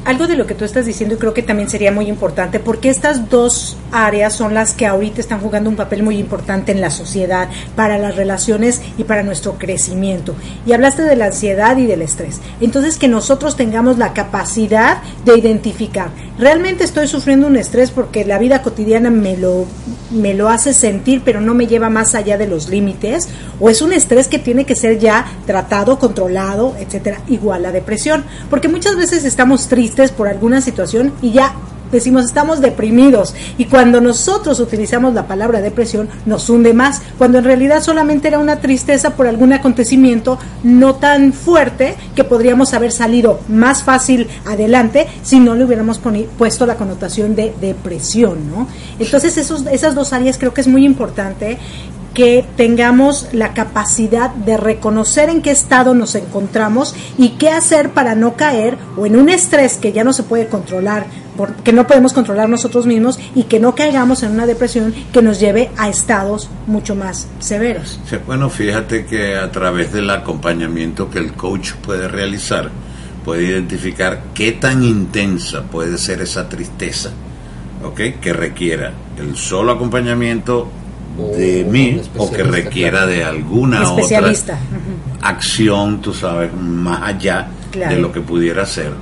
[0.04, 2.90] Algo de lo que tú estás diciendo y creo que también sería muy importante porque
[2.90, 6.90] estas dos áreas son las que ahorita están jugando un papel muy importante en la
[6.90, 10.34] sociedad, para las relaciones y para nuestro crecimiento.
[10.66, 12.42] Y hablaste de la ansiedad y del estrés.
[12.60, 18.38] Entonces que nosotros tengamos la capacidad de identificar, realmente estoy sufriendo un estrés porque la
[18.38, 19.64] vida cotidiana me lo,
[20.10, 23.80] me lo hace sentir pero no me lleva más allá de los límites o es
[23.80, 28.96] un estrés que tiene que ser ya tratado, controlado, etcétera, igual la depresión, porque muchas
[28.96, 31.54] veces estamos tristes por alguna situación y ya
[31.94, 37.44] decimos estamos deprimidos y cuando nosotros utilizamos la palabra depresión nos hunde más, cuando en
[37.44, 43.40] realidad solamente era una tristeza por algún acontecimiento no tan fuerte que podríamos haber salido
[43.48, 46.00] más fácil adelante si no le hubiéramos
[46.36, 48.66] puesto la connotación de depresión, ¿no?
[48.98, 51.58] Entonces esos, esas dos áreas creo que es muy importante
[52.14, 58.14] que tengamos la capacidad de reconocer en qué estado nos encontramos y qué hacer para
[58.14, 61.06] no caer o en un estrés que ya no se puede controlar,
[61.64, 65.40] que no podemos controlar nosotros mismos y que no caigamos en una depresión que nos
[65.40, 68.00] lleve a estados mucho más severos.
[68.08, 72.70] Sí, bueno, fíjate que a través del acompañamiento que el coach puede realizar,
[73.24, 77.10] puede identificar qué tan intensa puede ser esa tristeza,
[77.82, 78.20] ¿ok?
[78.20, 80.68] Que requiera el solo acompañamiento
[81.36, 83.06] de O mí o que requiera claro.
[83.12, 84.32] de alguna otra
[85.22, 87.94] acción, tú sabes, más allá Claro.
[87.96, 88.92] de lo que pudiera ser.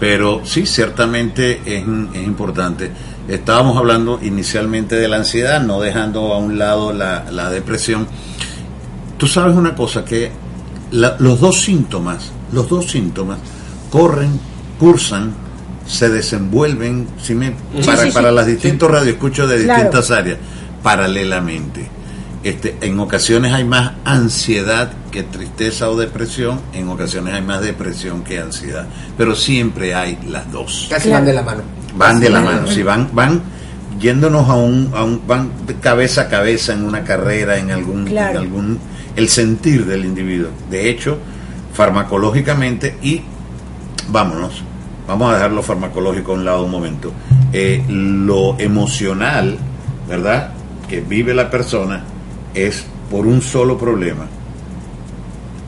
[0.00, 2.90] Pero sí, ciertamente es, es importante.
[3.28, 8.06] Estábamos hablando inicialmente de la ansiedad, no dejando a un lado la, la depresión.
[9.18, 10.30] Tú sabes una cosa, que
[10.90, 13.38] la- los dos síntomas, los dos síntomas
[13.90, 14.38] corren,
[14.78, 15.32] cursan,
[15.86, 17.48] se desenvuelven si me-
[17.80, 18.12] Sí, para, sí, sí.
[18.14, 19.82] para las distintos radioescuchos de Claro.
[19.82, 20.38] distintas áreas,
[20.84, 21.88] paralelamente.
[22.44, 28.22] Este, en ocasiones hay más ansiedad que tristeza o depresión, en ocasiones hay más depresión
[28.22, 30.86] que ansiedad, pero siempre hay las dos.
[30.90, 31.62] Casi van de la mano.
[31.96, 33.40] Van de la mano, si van, van
[33.98, 38.04] yéndonos a un, a un, van de cabeza a cabeza en una carrera, en algún,
[38.04, 38.32] Claro.
[38.32, 38.78] en algún,
[39.16, 40.50] el sentir del individuo.
[40.70, 41.16] De hecho,
[41.72, 43.22] farmacológicamente y
[44.08, 44.62] vámonos,
[45.08, 47.10] vamos a dejar lo farmacológico a un lado un momento.
[47.54, 49.56] Eh, lo emocional,
[50.08, 50.50] ¿verdad?
[50.88, 52.04] Que vive la persona
[52.54, 54.26] es por un solo problema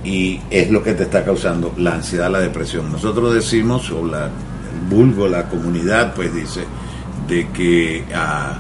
[0.05, 2.92] y es lo que te está causando la ansiedad, la depresión.
[2.92, 6.64] Nosotros decimos, o la, el vulgo, la comunidad, pues dice,
[7.26, 8.59] de que ah,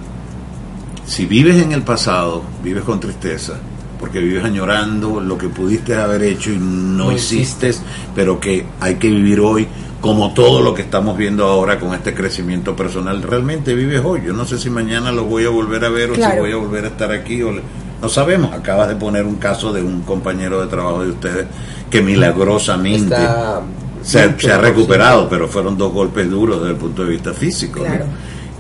[1.06, 3.54] si vives en el pasado, vives con tristeza,
[4.00, 7.72] porque vives añorando lo que pudiste haber hecho y no, No hiciste,
[8.14, 9.68] pero que hay que vivir hoy,
[10.00, 14.22] como todo lo que estamos viendo ahora con este crecimiento personal, realmente vives hoy.
[14.26, 16.56] Yo no sé si mañana lo voy a volver a ver o si voy a
[16.56, 17.62] volver a estar aquí o le-
[18.00, 18.52] no sabemos.
[18.52, 21.46] Acabas de poner un caso de un compañero de trabajo de ustedes
[21.90, 23.62] que milagrosamente Está
[24.02, 27.82] se, ha recuperado, pero fueron dos golpes duros desde el punto de vista físico.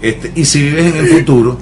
[0.02, 1.58] Este, y si vives en el futuro,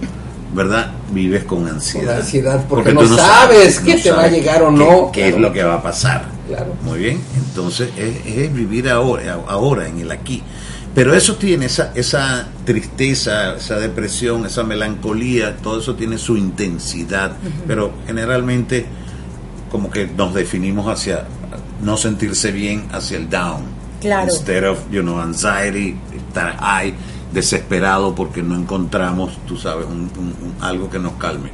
[0.55, 0.93] ¿verdad?
[1.15, 2.07] Vives con ansiedad.
[2.09, 5.13] Con ansiedad, porque no sabes qué te va a sabes llegar o qué- no.
[5.13, 5.49] ¿Qué es Claro.
[5.49, 6.25] lo que va a pasar?
[6.49, 6.75] Claro.
[6.83, 7.21] Muy bien.
[7.49, 10.43] Entonces, es, es vivir ahora, ahora, en el aquí.
[10.95, 17.33] Pero eso tiene esa, esa tristeza, esa depresión, esa melancolía, todo eso tiene su intensidad.
[17.67, 18.87] Pero generalmente,
[19.71, 21.25] como que nos definimos hacia
[21.83, 23.63] no sentirse bien, hacia el down.
[24.01, 24.31] Claro.
[24.33, 26.95] Instead of, you know, anxiety, estar high.
[27.35, 31.51] Desesperado porque no encontramos, tú sabes, un, un- un- algo que nos calme.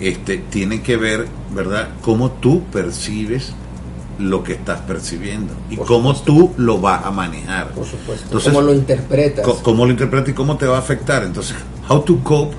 [0.00, 3.52] Este, tiene que ver, ¿verdad?, cómo tú percibes
[4.18, 7.70] lo que estás percibiendo y Por cómo tú lo vas a manejar.
[7.70, 8.24] Por supuesto.
[8.26, 9.46] Entonces, ¿Cómo lo interpretas?
[9.62, 11.22] Cómo lo interpretas y cómo te va a afectar.
[11.24, 11.56] Entonces,
[11.88, 12.54] how to cope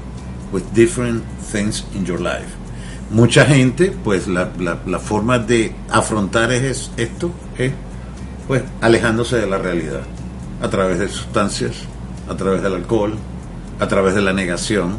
[0.51, 2.47] with different things in your life.
[3.11, 7.71] Mucha gente, pues la, la- la forma de afrontar es, esto es,
[8.47, 10.01] pues, alejándose de la realidad,
[10.61, 11.73] a través de sustancias,
[12.29, 13.13] a través del alcohol,
[13.79, 14.95] a través de la negación,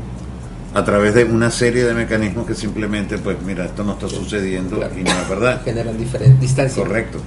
[0.75, 4.77] a través de una serie de mecanismos que simplemente, pues, mira, esto no está sucediendo
[4.77, 4.99] Claro.
[4.99, 5.63] y no es verdad.
[5.65, 6.83] Generan diferente distancia.
[6.83, 7.19] Correcto.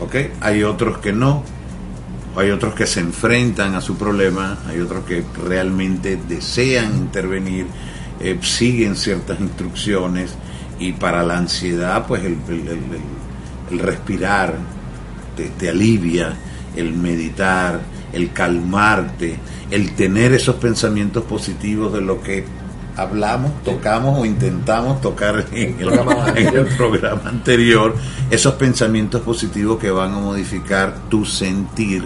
[0.00, 0.14] ¿Ok?
[0.40, 1.42] Hay otros que no.
[2.36, 4.58] Hay otros que se enfrentan a su problema.
[4.68, 7.66] Hay otros que realmente desean intervenir,
[8.20, 10.30] eh, siguen ciertas instrucciones.
[10.78, 14.54] Y para la ansiedad, pues el, el- el- el- el respirar
[15.36, 16.32] te, te alivia,
[16.76, 17.80] el meditar,
[18.12, 19.38] el calmarte,
[19.70, 22.44] el tener esos pensamientos positivos de lo que
[22.96, 27.94] hablamos, tocamos o intentamos tocar en el, programa en el programa anterior,
[28.30, 32.04] esos pensamientos positivos que van a modificar tu sentir.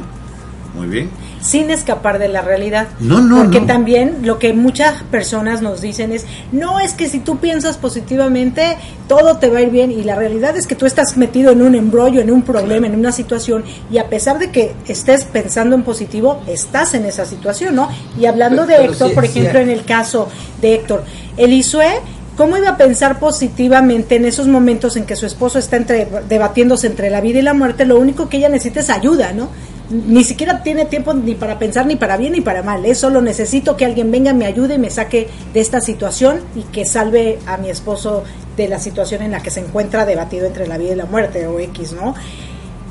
[0.76, 1.10] Muy bien.
[1.40, 2.88] sin escapar de la realidad.
[3.00, 3.66] No, no, Porque no.
[3.66, 8.76] también lo que muchas personas nos dicen es, no es que si tú piensas positivamente,
[9.08, 9.90] todo te va a ir bien.
[9.90, 12.94] Y la realidad es que tú estás metido en un embrollo, en un problema, en
[12.96, 13.64] una situación.
[13.90, 17.88] Y a pesar de que estés pensando en positivo, estás en esa situación, ¿no?
[18.18, 20.28] Y hablando Pero- de pero Héctor, sí- por ejemplo, en el caso
[20.60, 21.04] de Héctor,
[21.36, 22.00] Elisue,
[22.36, 26.86] ¿cómo iba a pensar positivamente en esos momentos en que su esposo está entre, debatiéndose
[26.86, 27.84] entre la vida y la muerte?
[27.86, 29.48] Lo único que ella necesita es ayuda, ¿no?
[29.88, 32.84] Ni siquiera tiene tiempo ni para pensar ni para bien ni para mal.
[32.86, 36.62] Es solo necesito que alguien venga, me ayude y me saque de esta situación y
[36.62, 38.24] que salve a mi esposo
[38.56, 41.46] de la situación en la que se encuentra debatido entre la vida y la muerte
[41.46, 42.14] o X, ¿no?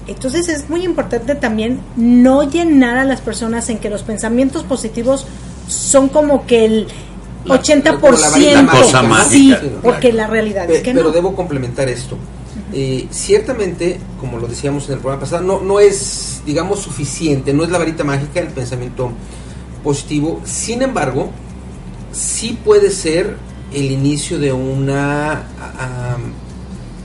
[0.08, 5.26] Entonces es muy importante también no llenar a las personas en que los pensamientos positivos
[5.68, 6.88] son como que el
[7.44, 8.00] La- 80%.
[8.00, 11.12] como la varita mágica, Cosa sí, porque la realidad Pe- es que pero no.
[11.12, 12.18] debo complementar esto.
[12.78, 17.64] Eh, ciertamente, como lo decíamos en el programa pasado, no, no es, digamos, suficiente, no
[17.64, 19.12] es la varita mágica el pensamiento
[19.82, 20.42] positivo.
[20.44, 21.32] Sin embargo,
[22.12, 23.38] sí puede ser
[23.74, 26.18] el inicio de una ah,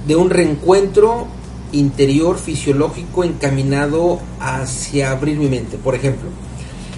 [0.09, 1.29] de un reencuentro
[1.71, 5.77] interior fisiológico encaminado hacia abrir mi mente.
[5.77, 6.31] Por ejemplo,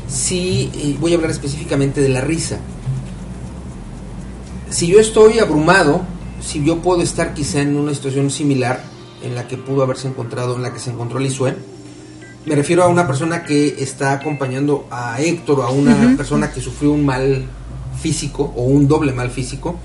[0.08, 2.58] si eh, voy a hablar específicamente de la risa.
[4.70, 6.06] Si yo estoy abrumado,
[6.44, 8.82] si yo puedo estar quizá en una situación similar
[9.22, 11.54] en la que pudo haberse encontrado, en la que se encontró Lisue,
[12.44, 16.60] me refiero a una persona que está acompañando a Héctor o a una persona que
[16.60, 17.44] sufrió un mal
[18.00, 19.76] físico o un doble mal físico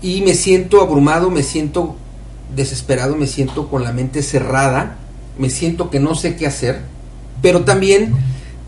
[0.00, 1.94] y me siento abrumado, me siento
[2.56, 4.96] desesperado, me siento con la mente cerrada,
[5.38, 6.80] me siento que no sé qué hacer,
[7.40, 8.12] pero también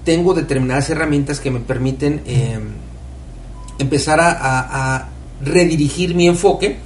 [0.05, 2.59] tengo determinadas herramientas que me permiten eh,
[3.81, 5.09] empezar a, a- a
[5.45, 6.79] redirigir mi enfoque.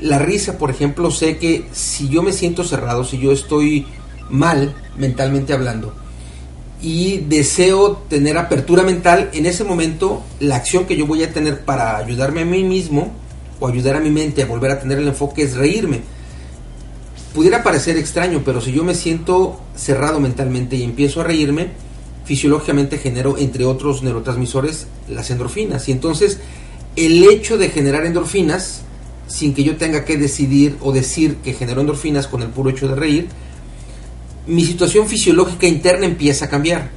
[0.00, 3.86] La risa, por ejemplo, sé que si yo me siento cerrado, si yo estoy
[4.28, 5.94] mal mentalmente hablando
[6.82, 11.64] y deseo tener apertura mental, en ese momento la acción que yo voy a tener
[11.64, 13.12] para ayudarme a mí mismo
[13.60, 16.00] o ayudar a mi mente a volver a tener el enfoque es reírme.
[17.34, 21.68] Pudiera parecer extraño, pero si yo me siento cerrado mentalmente y empiezo a reírme,
[22.24, 25.88] fisiológicamente genero, entre otros neurotransmisores, las endorfinas.
[25.88, 26.40] Y entonces,
[26.96, 28.82] el hecho de generar endorfinas,
[29.28, 32.88] sin que yo tenga que decidir o decir que generó endorfinas con el puro hecho
[32.88, 33.28] de reír,
[34.46, 36.90] mi situación fisiológica interna empieza a cambiar.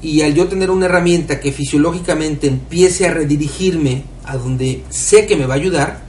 [0.00, 5.36] Y al yo tener una herramienta que fisiológicamente empiece a redirigirme a donde sé que
[5.36, 6.00] me va a ayudar,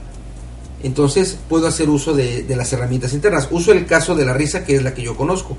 [0.82, 3.48] entonces puedo hacer uso de, las herramientas internas.
[3.50, 5.56] Uso el caso de la risa, que es la que yo conozco,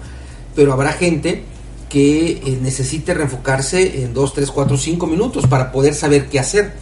[0.55, 1.43] pero habrá gente
[1.89, 6.73] que eh, necesite reenfocarse en 2, 3, 4, 5 minutos para poder saber qué hacer.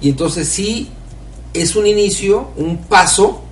[0.00, 0.90] Y entonces sí
[1.52, 3.42] es un inicio, un paso,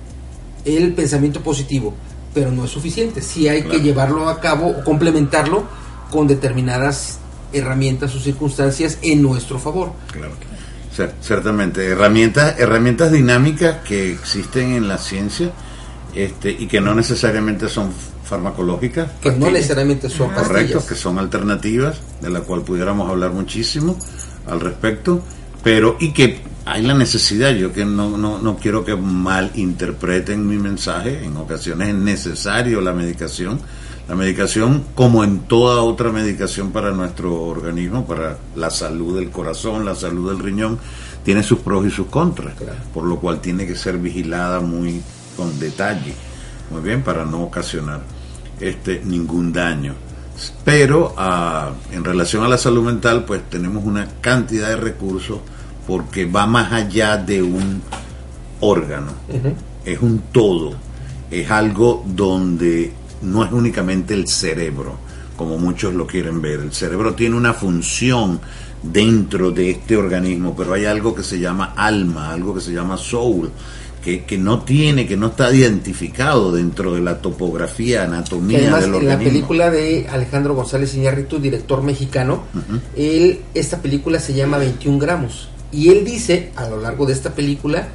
[0.63, 1.93] el pensamiento positivo,
[2.33, 3.21] pero no es suficiente.
[3.21, 5.63] Sí hay que llevarlo a cabo o complementarlo
[6.11, 7.19] con determinadas
[7.51, 9.93] herramientas o circunstancias en nuestro favor.
[10.11, 10.33] Claro.
[11.21, 15.51] Ciertamente, herramientas, herramientas dinámicas que existen en la ciencia
[16.15, 17.91] este, y que no necesariamente son
[18.23, 19.11] farmacológicas.
[19.21, 20.85] Que no necesariamente son Correcto, pastillas.
[20.85, 23.97] que son alternativas, de la cual pudiéramos hablar muchísimo
[24.47, 25.21] al respecto,
[25.65, 30.59] pero y que hay la necesidad, yo que no, no, no quiero que malinterpreten mi
[30.59, 33.59] mensaje, en ocasiones es necesario la medicación,
[34.07, 39.85] la medicación como en toda otra medicación para nuestro organismo, para la salud del corazón,
[39.85, 40.77] la salud del riñón,
[41.23, 42.53] tiene sus pros y sus contras,
[42.93, 45.01] por lo cual tiene que ser vigilada muy
[45.35, 46.13] con detalle,
[46.69, 48.01] muy bien, para no ocasionar
[48.59, 49.95] este ningún daño.
[50.63, 55.39] Pero ah, en relación a la salud mental, pues tenemos una cantidad de recursos
[55.87, 57.81] porque va más allá de un
[58.59, 59.11] órgano,
[59.85, 60.73] es un todo,
[61.29, 64.97] es algo donde no es únicamente el cerebro,
[65.35, 66.61] como muchos lo quieren ver.
[66.61, 68.39] El cerebro tiene una función
[68.81, 72.97] dentro de este organismo, pero hay algo que se llama alma, algo que se llama
[72.97, 73.49] soul,
[74.03, 78.89] que, que no tiene, que no está identificado dentro de la topografía, anatomía además, del
[78.89, 79.23] en organismo.
[79.23, 82.43] la película de Alejandro González Iñárritu, director mexicano,
[82.95, 85.49] él, esta película se llama 21 gramos.
[85.75, 87.87] Y él dice, a lo largo de esta película,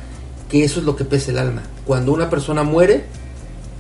[0.51, 1.63] que eso es lo que pesa el alma.
[1.87, 3.05] Cuando una persona muere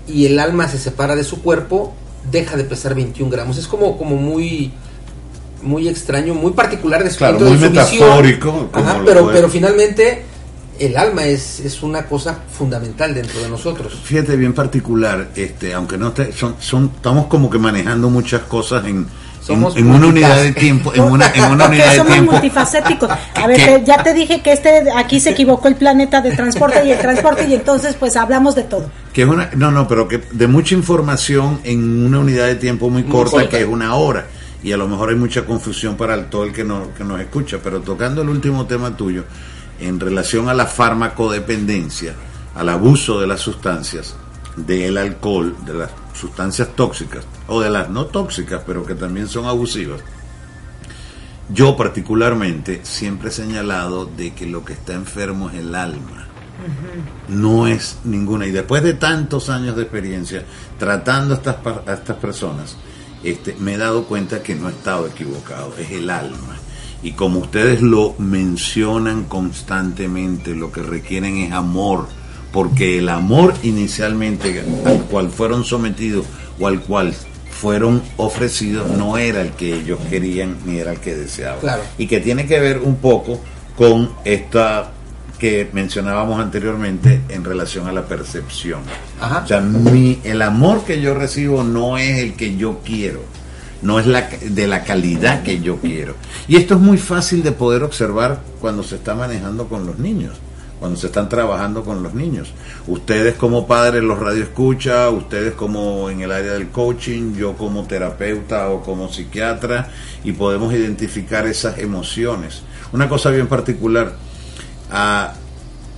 [0.08, 1.92] y el alma se separa de su cuerpo,
[2.30, 3.58] deja de pesar 21 gramos.
[3.58, 4.72] Es como, como muy
[5.62, 8.00] muy extraño, muy particular de su, Claro, dentro de muy su visión.
[8.08, 10.22] metafórico, como Ajá, lo pero, puede- pero finalmente
[10.78, 13.92] el alma es, es una cosa fundamental dentro de nosotros.
[14.02, 18.86] Fíjate bien particular, este, aunque no te, son, son, estamos como que manejando muchas cosas
[18.86, 19.06] en,
[19.54, 22.32] Somos en una unidad de tiempo, en una, en una unidad de somos tiempo.
[22.32, 23.10] multifacéticos.
[23.34, 26.92] A ver, ya te dije que este aquí se equivocó el planeta de transporte y
[26.92, 28.90] el transporte y entonces pues hablamos de todo.
[29.12, 32.88] Que es una, no, no, pero que de mucha información en una unidad de tiempo
[32.90, 33.48] muy Muy corta, corta.
[33.50, 34.26] que es una hora.
[34.62, 37.18] Y a lo mejor hay mucha confusión para el- todo el que, no, que nos
[37.20, 37.58] escucha.
[37.64, 39.24] Pero tocando el último tema tuyo,
[39.80, 42.14] en relación a la farmacodependencia,
[42.54, 44.14] al abuso de las sustancias,
[44.56, 49.46] del alcohol, de las sustancias tóxicas, o de las no tóxicas, pero que también son
[49.46, 50.00] abusivas.
[51.52, 56.30] Yo particularmente siempre he señalado de que lo que está enfermo es el alma
[57.28, 58.46] no es ninguna.
[58.46, 60.44] Y después de tantos años de experiencia
[60.78, 61.56] tratando a estas,
[61.86, 62.76] a estas personas,
[63.22, 66.56] este, me he dado cuenta que no he estado equivocado, es el alma.
[67.02, 72.08] Y como ustedes lo mencionan constantemente, lo que requieren es amor,
[72.52, 76.26] porque el amor inicialmente al cual fueron sometidos
[76.58, 77.14] o al cual
[77.50, 81.60] fueron ofrecidos no era el que ellos querían ni era el que deseaban.
[81.60, 81.82] Claro.
[81.98, 83.40] Y que tiene que ver un poco
[83.76, 84.92] con esta
[85.38, 88.80] que mencionábamos anteriormente en relación a la percepción.
[89.20, 89.42] Ajá.
[89.44, 93.22] O sea, mi, el amor que yo recibo no es el que yo quiero,
[93.82, 96.14] no es la, de la calidad que yo quiero.
[96.46, 100.36] Y esto es muy fácil de poder observar cuando se está manejando con los niños,
[100.80, 102.52] cuando se están trabajando con los niños.
[102.88, 108.70] Ustedes como padres los radioescucha, ustedes como en el área del coaching, yo como terapeuta
[108.70, 109.90] o como psiquiatra,
[110.24, 112.62] y podemos identificar esas emociones.
[112.92, 114.14] Una cosa bien particular,
[114.90, 115.34] a-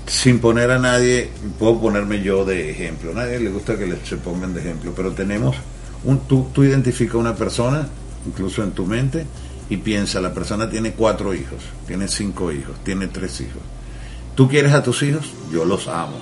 [0.06, 3.12] sin poner a nadie, puedo ponerme yo de ejemplo.
[3.12, 5.56] A nadie le gusta que se pongan de ejemplo, pero tenemos
[6.04, 7.86] un, tú, tú identificas una persona,
[8.26, 9.24] incluso en tu mente,
[9.70, 13.62] y piensa, la persona tiene cuatro hijos, tiene cinco hijos, tiene tres hijos.
[14.34, 15.32] ¿Tú quieres a tus hijos?
[15.52, 16.18] Yo los amo.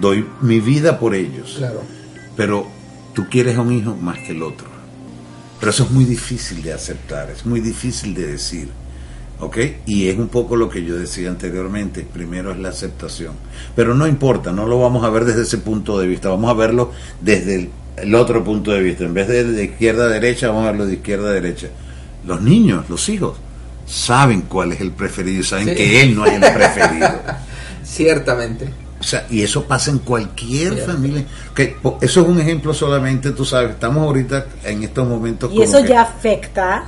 [0.00, 1.56] Doy mi vida por ellos.
[1.58, 1.82] Claro.
[2.36, 2.66] Pero
[3.14, 4.66] tú quieres a un hijo más que el otro.
[5.58, 8.68] Pero eso es muy difícil de aceptar, es muy difícil de decir.
[9.38, 9.58] ¿Ok?
[9.84, 12.06] Y es un poco lo que yo decía anteriormente.
[12.10, 13.34] Primero es la aceptación.
[13.74, 16.30] Pero no importa, no lo vamos a ver desde ese punto de vista.
[16.30, 19.04] Vamos a verlo desde el, el otro punto de vista.
[19.04, 21.68] En vez de de izquierda a derecha, vamos a verlo de izquierda a derecha.
[22.26, 23.36] Los niños, los hijos,
[23.86, 25.74] saben cuál es el preferido, saben Sí.
[25.74, 27.08] que él no es el preferido.
[27.84, 28.68] Ciertamente.
[28.98, 30.92] O sea, y eso pasa en cualquier Cierto.
[30.92, 31.24] familia.
[31.54, 35.64] Que, eso es un ejemplo solamente, tú sabes, estamos ahorita en estos momentos Y como
[35.64, 36.84] eso que ya afecta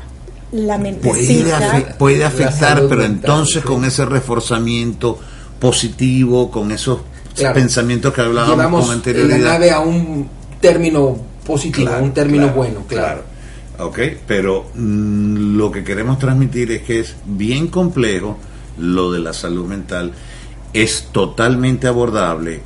[0.53, 3.69] la puede, afe- puede afectar, pero mental, entonces sí.
[3.69, 5.19] con ese reforzamiento
[5.61, 7.01] positivo, con esos
[7.37, 7.55] Claro.
[7.55, 9.39] pensamientos que hablábamos Llevamos con la anterioridad.
[9.53, 10.29] nave a un
[10.61, 13.23] término positivo, Claro, un término claro, bueno, claro.
[13.79, 18.39] Ok, pero mm, lo que queremos transmitir es que es bien complejo
[18.77, 20.13] lo de la salud mental,
[20.73, 22.61] es totalmente abordable,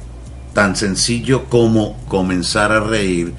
[0.55, 3.35] tan sencillo como comenzar a reír,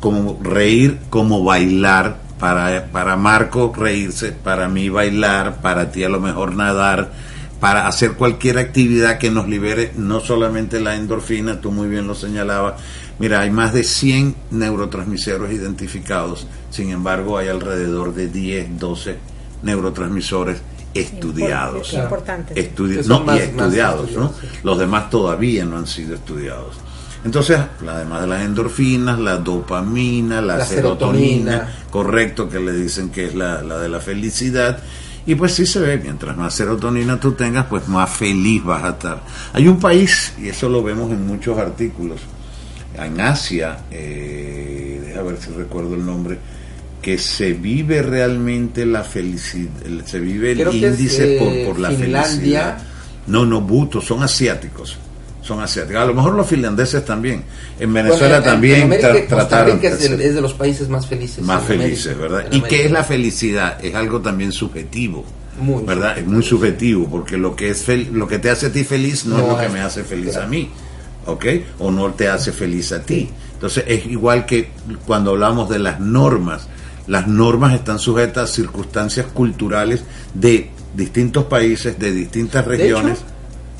[0.00, 6.20] como reír como bailar, para, para Marco reírse, para mí bailar, para ti a lo
[6.20, 7.12] mejor nadar,
[7.60, 12.14] para hacer cualquier actividad que nos libere no solamente la endorfina, tú muy bien lo
[12.14, 12.74] señalabas,
[13.18, 19.16] mira, hay más de 100 neurotransmisores identificados, sin embargo hay alrededor de 10, 12
[19.62, 20.60] neurotransmisores
[20.92, 21.92] estudiados.
[21.94, 22.56] Impor- importantes.
[22.56, 24.32] Estudi- no, y más- estudiados, ¿no?
[24.62, 26.76] Los demás todavía no han sido estudiados.
[27.24, 27.58] Entonces,
[27.88, 31.74] además de las endorfinas, la dopamina, la, La serotonina, serotonina.
[31.90, 34.78] correcto, que le dicen que es la, la de la felicidad.
[35.26, 38.90] Y pues sí se ve, mientras más serotonina tú tengas, pues más feliz vas a
[38.90, 39.22] estar.
[39.54, 42.20] Hay un país, y eso lo vemos en muchos artículos,
[42.96, 46.38] en Asia, eh, deja ver si recuerdo el nombre,
[47.02, 49.70] que se vive realmente la felicidad,
[50.06, 52.24] se vive el Creo es, índice eh, por, por la Finlandia.
[52.26, 52.78] felicidad.
[53.26, 54.96] No, no, butos, son asiáticos.
[55.42, 56.02] son asiáticas.
[56.02, 57.44] A lo mejor los finlandeses también.
[57.78, 60.54] En Venezuela Bueno, en- también en América, tra- Costa trataron Rica es de, es los
[60.54, 61.44] países más felices.
[61.44, 62.46] más América, felices, ¿verdad?
[62.50, 63.84] ¿Y qué es la felicidad?
[63.84, 65.24] Es algo también subjetivo.
[65.60, 66.16] Muy ¿Verdad?
[66.18, 69.26] Es muy subjetivo, porque lo que es fel- lo que te hace a ti feliz
[69.26, 70.46] no, No es lo que me hace feliz claro.
[70.46, 70.70] a mí.
[71.26, 71.44] ¿Ok?
[71.78, 73.28] O no te hace feliz a ti.
[73.54, 74.68] Entonces es igual que
[75.06, 76.68] cuando hablamos de las normas.
[77.06, 80.02] Las normas están sujetas a circunstancias culturales
[80.32, 83.18] de distintos países, de distintas De regiones.
[83.18, 83.26] hecho,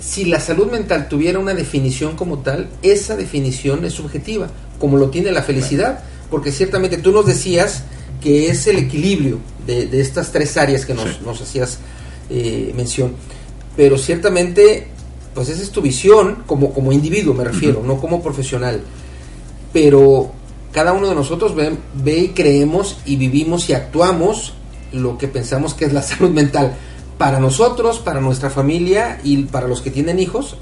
[0.00, 5.08] si la salud mental tuviera una definición como tal, esa definición es subjetiva, como lo
[5.08, 7.84] tiene la felicidad, porque ciertamente tú nos decías
[8.20, 11.18] que es el equilibrio de, de estas tres áreas que nos, Sí.
[11.24, 11.78] nos hacías
[12.28, 13.12] eh, mención,
[13.76, 14.88] pero ciertamente,
[15.34, 18.80] pues esa es tu visión como, como individuo, me refiero, no como profesional,
[19.72, 20.32] pero
[20.72, 24.54] cada uno de nosotros ve, ve y creemos y vivimos y actuamos
[24.92, 26.74] lo que pensamos que es la salud mental
[27.18, 30.56] para nosotros, para nuestra familia y para los que tienen hijos,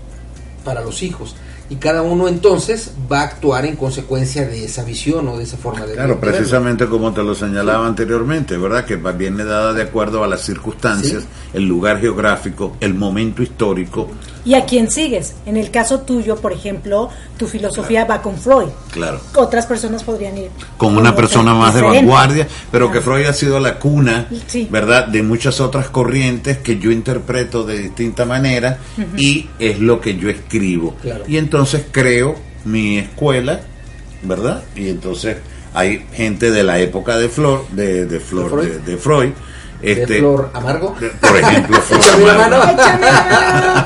[0.65, 1.35] para los hijos.
[1.71, 5.57] Y cada uno entonces va a actuar en consecuencia de esa visión o de esa
[5.57, 8.85] forma de Claro, precisamente como te lo señalaba anteriormente, ¿verdad?
[8.85, 11.29] Que va- viene dada de acuerdo a las circunstancias, Sí.
[11.55, 14.09] el lugar geográfico, el momento histórico.
[14.45, 15.35] ¿Y a quién sigues?
[15.47, 18.71] En el caso tuyo, por ejemplo, tu filosofía va con Freud.
[18.91, 19.21] Claro.
[19.37, 23.01] Otras personas podrían ir Con una persona más de vanguardia, pero que.
[23.01, 24.67] Freud ha sido la cuna, Sí.
[24.71, 25.07] ¿verdad?
[25.07, 28.79] De muchas otras corrientes que yo interpreto de distinta manera
[29.17, 30.97] y es lo que yo escribo.
[31.01, 31.25] Claro.
[31.29, 32.35] Y entonces creo
[32.65, 33.61] mi escuela,
[34.23, 34.63] ¿verdad?
[34.75, 35.37] Y entonces
[35.75, 38.69] hay gente de la época de Flor, de, de Flor, Freud.
[38.69, 39.31] de, de Freud.
[39.83, 40.97] ¿De Este, flor amargo?
[41.01, 42.65] de- por ejemplo, Flor Échame la Amargo.
[42.67, 43.83] mano.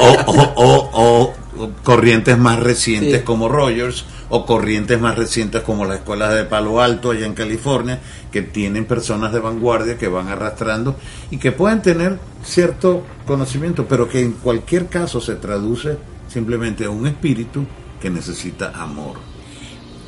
[0.00, 3.24] o, o- o- o- o corrientes más recientes Sí.
[3.24, 8.00] como Rogers o corrientes más recientes como las escuelas de Palo Alto allá en California
[8.32, 10.96] que tienen personas de vanguardia que van arrastrando
[11.30, 16.90] y que pueden tener cierto conocimiento pero que en cualquier caso se traduce simplemente a
[16.90, 17.66] un espíritu
[18.00, 19.16] que necesita amor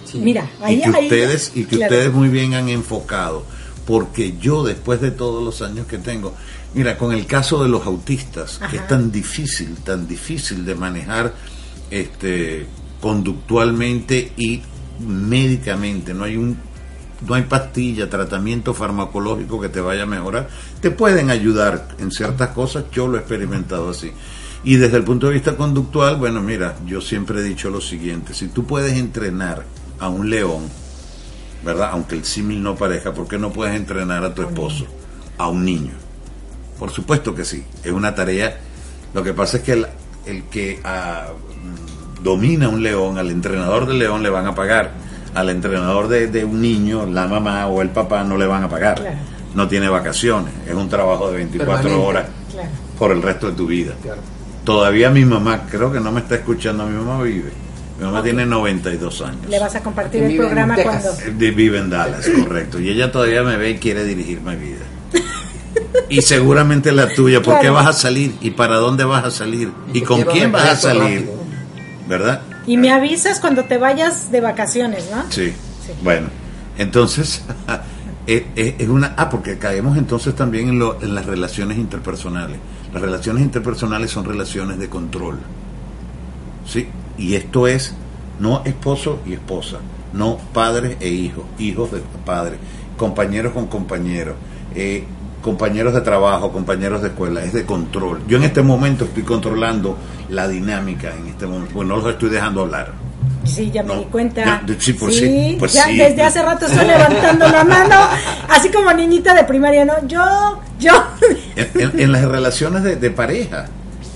[0.05, 0.19] Sí.
[0.19, 1.95] Mira, ahí, y que ahí- ustedes y que claro.
[1.95, 3.45] ustedes muy bien han enfocado
[3.87, 6.35] porque yo después de todos los años que tengo
[6.75, 11.35] mira con el caso de los autistas que es tan difícil tan difícil de manejar
[11.91, 12.67] este
[13.01, 14.63] conductualmente y
[15.01, 16.57] médicamente no hay un
[17.27, 20.49] no hay pastilla, tratamiento farmacológico que te vaya a mejorar.
[20.81, 24.11] Te pueden ayudar en ciertas cosas, yo lo he experimentado así.
[24.65, 28.35] Y desde el punto de vista conductual, bueno, mira, yo siempre he dicho lo siguiente,
[28.35, 29.65] si tú puedes entrenar
[29.99, 30.69] a un león,
[31.65, 31.91] ¿verdad?
[31.93, 34.87] Aunque el símil no pareja, ¿por qué no puedes entrenar a tu esposo,
[35.39, 35.93] a un niño?
[36.79, 38.59] Por supuesto que sí, es una tarea.
[39.15, 39.87] Lo que pasa es que el,
[40.27, 41.27] el que ah,
[42.23, 44.91] domina un león, al entrenador del león le van a pagar.
[45.35, 48.69] Al entrenador de, de un niño, la mamá o el papá no le van a
[48.69, 48.97] pagar.
[49.01, 49.17] Claro.
[49.55, 52.07] No tiene vacaciones, es un trabajo de 24 Permanente.
[52.07, 52.69] horas Claro.
[52.99, 53.95] por el resto de tu vida.
[54.03, 54.21] Claro.
[54.65, 57.51] Todavía mi mamá, creo que no me está escuchando, mi mamá vive.
[58.03, 59.47] Mi mamá tiene 92 años.
[59.49, 61.09] Le vas a compartir el programa cuando...
[61.25, 62.81] Eh, Vive en Dallas, correcto.
[62.81, 64.81] Y ella todavía me ve y quiere dirigir mi vida.
[66.09, 67.41] Y seguramente la tuya.
[67.43, 68.35] ¿Por qué vas a salir?
[68.41, 69.71] ¿Y para dónde vas a salir?
[69.93, 71.31] ¿Y con quién vas a salir?
[72.09, 72.41] ¿Verdad?
[72.67, 75.23] Y me avisas cuando te vayas de vacaciones, ¿no?
[75.31, 75.53] Sí.
[75.87, 75.93] Sí.
[76.03, 76.27] Bueno,
[76.79, 77.43] entonces
[78.27, 79.15] es, es- es una...
[79.17, 82.59] Ah, porque caemos entonces también en, lo- en las relaciones interpersonales.
[82.93, 85.39] Las relaciones interpersonales son relaciones de control.
[86.67, 86.89] ¿Sí?
[87.19, 87.95] Y esto es
[88.39, 89.79] no esposo y esposa,
[90.13, 92.59] no padres e hijos, hijos de padres,
[92.97, 94.35] compañeros con compañeros,
[94.75, 95.05] eh,
[95.43, 98.21] compañeros de trabajo, compañeros de escuela, es de control.
[98.29, 99.97] Yo en este momento estoy controlando
[100.31, 102.93] la dinámica en este momento, pues no los estoy dejando hablar.
[103.45, 104.45] Sí, ya me No, di cuenta.
[104.45, 107.97] ya, sí, pues sí, ya desde hace rato estoy levantando la mano,
[108.49, 109.95] así como niñita de primaria, ¿no?
[110.07, 110.93] Yo, yo.
[111.57, 113.67] En, en- en las relaciones de, de pareja,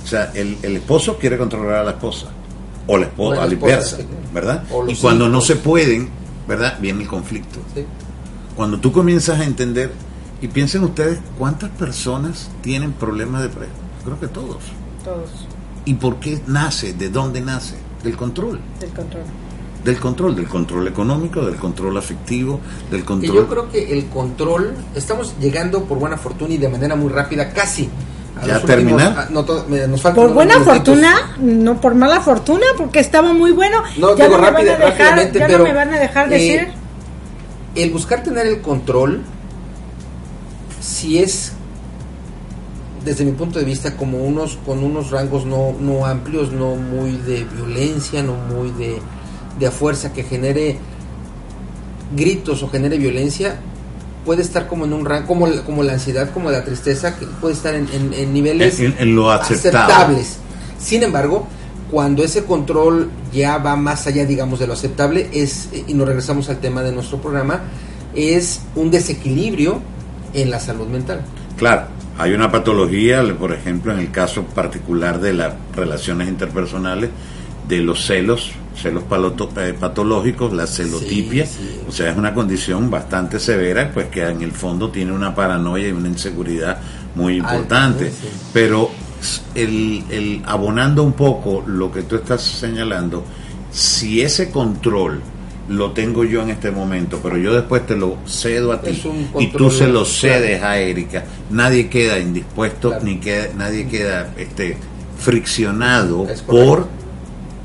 [0.04, 2.28] o sea, el, el esposo quiere controlar a la esposa,
[2.86, 4.06] o la esposa, O la esposa, inversa, sí.
[4.32, 4.64] ¿verdad?
[4.88, 6.08] Y cuando no se pueden,
[6.46, 6.78] ¿verdad?
[6.80, 7.58] Viene el conflicto.
[7.74, 7.84] Sí.
[8.54, 9.92] Cuando tú comienzas a entender,
[10.40, 13.72] y piensen ustedes, ¿cuántas personas tienen problemas de pareja?
[14.04, 14.58] Creo que todos.
[15.02, 15.30] Todos
[15.84, 16.92] ¿Y por qué nace?
[16.92, 17.76] ¿De dónde nace?
[18.02, 18.60] Del control.
[18.80, 19.22] del control.
[19.84, 22.60] Del control, del control económico, del control afectivo,
[22.90, 23.36] del Que control...
[23.36, 27.52] yo creo que el control, estamos llegando por buena fortuna y de manera muy rápida,
[27.52, 27.88] casi.
[28.40, 29.14] A ¿Ya terminar?
[29.16, 29.42] ah, no,
[29.88, 33.82] nos Por buena fortuna, no por mala fortuna, porque estaba muy bueno.
[33.98, 35.98] No, ya digo no me rápida- van a dejar, ya pero, no me van a
[35.98, 36.68] dejar eh, decir.
[37.74, 39.22] El buscar tener el control,
[40.80, 41.52] si es
[43.04, 47.12] desde mi punto de vista como unos con unos rangos no, no amplios, no muy
[47.12, 48.98] de violencia, no muy de,
[49.58, 50.78] de a fuerza que genere
[52.14, 53.56] gritos o genere violencia,
[54.26, 57.24] puede estar como en un rango, como, la- como la ansiedad, como la tristeza, que
[57.40, 59.78] puede estar en, en- en niveles En- en lo aceptable.
[59.78, 60.36] aceptables.
[60.78, 61.46] Sin embargo,
[61.90, 66.48] cuando ese control ya va más allá, digamos, de lo aceptable, es, y nos regresamos
[66.50, 67.60] al tema de nuestro programa,
[68.14, 69.80] es un desequilibrio
[70.34, 71.20] en la salud mental.
[71.56, 71.82] Claro,
[72.18, 77.10] hay una patología, por ejemplo, en el caso particular de las relaciones interpersonales,
[77.68, 79.04] de los celos, celos
[79.56, 81.46] eh, patológicos, la celotipia,
[81.88, 85.88] o sea, es una condición bastante severa, pues que en el fondo tiene una paranoia
[85.88, 86.78] y una inseguridad
[87.14, 88.12] muy importante,
[88.52, 88.90] pero
[89.54, 93.24] el, el abonando un poco lo que tú estás señalando,
[93.70, 95.20] si ese control
[95.68, 99.02] lo tengo yo en este momento, pero yo después te lo cedo a ti
[99.38, 104.76] y tú se lo cedes a Erika, nadie queda indispuesto ni queda, nadie queda este
[105.18, 106.88] friccionado por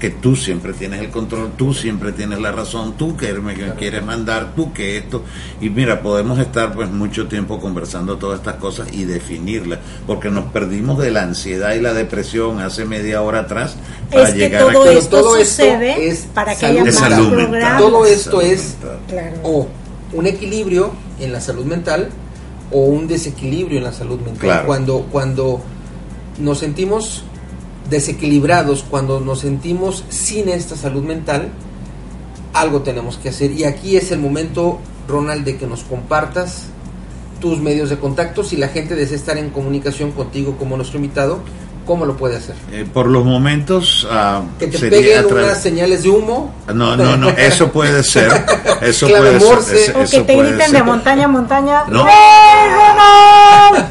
[0.01, 4.03] que tú siempre tienes el control, tú siempre tienes la razón, tú que me quieres
[4.03, 5.23] mandar, tú que esto.
[5.61, 9.77] Y mira, podemos estar pues mucho tiempo conversando todas estas cosas y definirlas,
[10.07, 13.75] porque nos perdimos de la ansiedad y la depresión hace media hora atrás
[14.11, 16.95] para llegar todo a esto todo sucede es para que haya más
[17.29, 17.77] programas.
[17.77, 18.77] Todo esto es
[19.43, 19.67] o
[20.13, 22.09] un equilibrio en la salud mental
[22.71, 24.63] o un desequilibrio en la salud mental.
[24.65, 25.61] Cuando cuando
[26.39, 27.23] nos sentimos
[27.89, 31.49] desequilibrados, cuando nos sentimos sin esta salud mental,
[32.53, 33.51] algo tenemos que hacer.
[33.51, 36.67] Y aquí es el momento, Ronald, de que nos compartas
[37.39, 38.43] tus medios de contacto.
[38.43, 41.39] Si la gente desea estar en comunicación contigo como nuestro invitado,
[41.85, 42.55] ¿cómo lo puede hacer?
[42.71, 44.05] Eh, por los momentos.
[44.05, 46.53] Uh, que te peguen unas señales de humo.
[46.73, 48.31] No, no, no, eso puede ser.
[48.81, 49.95] Eso puede ser.
[49.95, 51.83] o que te griten de montaña a montaña.
[51.89, 52.05] No.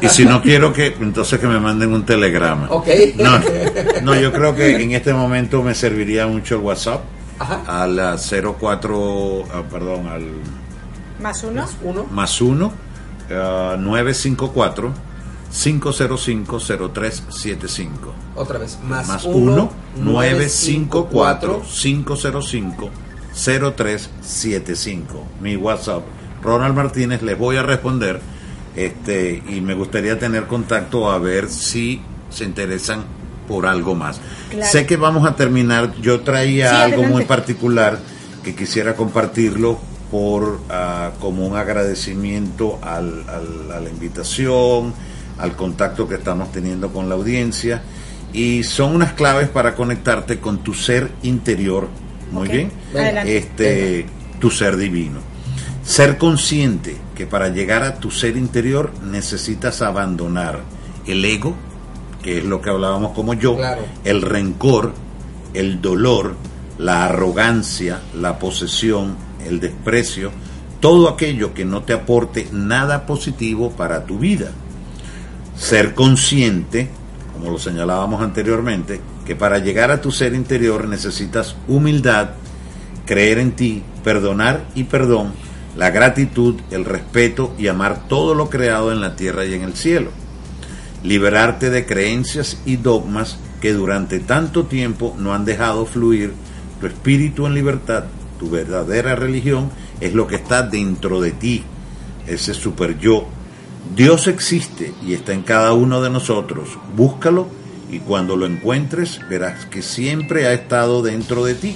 [0.01, 2.67] Y si no quiero que, entonces que me manden un telegrama.
[2.69, 2.87] Ok.
[3.15, 3.39] No,
[4.01, 7.01] no, yo creo que en este momento me serviría mucho el WhatsApp.
[7.39, 7.83] Ajá.
[7.83, 10.27] A la 04, ah, perdón, al.
[11.21, 11.61] Más uno.
[11.61, 12.05] Más uno.
[12.11, 12.73] Más uno.
[13.31, 15.10] 954
[15.51, 17.89] 505-0375.
[18.35, 22.89] Otra vez, más, más 1 954 505
[23.33, 25.23] 0375.
[25.41, 26.03] Mi WhatsApp.
[26.41, 28.19] Ronald Martínez, les voy a responder
[28.75, 33.03] este y me gustaría tener contacto a ver si se interesan
[33.47, 34.21] por algo más.
[34.63, 35.93] Sé que vamos a terminar.
[36.01, 37.99] Yo traía algo muy particular
[38.43, 39.79] que quisiera compartirlo
[40.09, 44.93] por uh, como un agradecimiento al, al, a la invitación
[45.41, 47.81] al contacto que estamos teniendo con la audiencia
[48.31, 51.89] y son unas claves para conectarte con tu ser interior,
[52.31, 52.71] muy bien,
[53.25, 54.05] este
[54.39, 55.19] tu ser divino.
[55.83, 60.61] Ser consciente que para llegar a tu ser interior necesitas abandonar
[61.07, 61.55] el ego,
[62.23, 63.57] que es lo que hablábamos como yo,
[64.03, 64.93] el rencor,
[65.53, 66.35] el dolor,
[66.77, 70.31] la arrogancia, la posesión, el desprecio,
[70.79, 74.51] todo aquello que no te aporte nada positivo para tu vida
[75.57, 76.89] ser consciente,
[77.33, 82.31] como lo señalábamos anteriormente, que para llegar a tu ser interior necesitas humildad,
[83.05, 85.33] creer en ti, perdonar y perdón,
[85.77, 89.75] la gratitud, el respeto y amar todo lo creado en la tierra y en el
[89.75, 90.09] cielo.
[91.03, 96.33] Liberarte de creencias y dogmas que durante tanto tiempo no han dejado fluir
[96.79, 98.05] tu espíritu en libertad,
[98.39, 101.63] tu verdadera religión es lo que está dentro de ti,
[102.27, 103.27] ese super yo
[103.95, 106.69] Dios existe y está en cada uno de nosotros.
[106.95, 107.47] Búscalo
[107.91, 111.75] y cuando lo encuentres verás que siempre ha estado dentro de ti.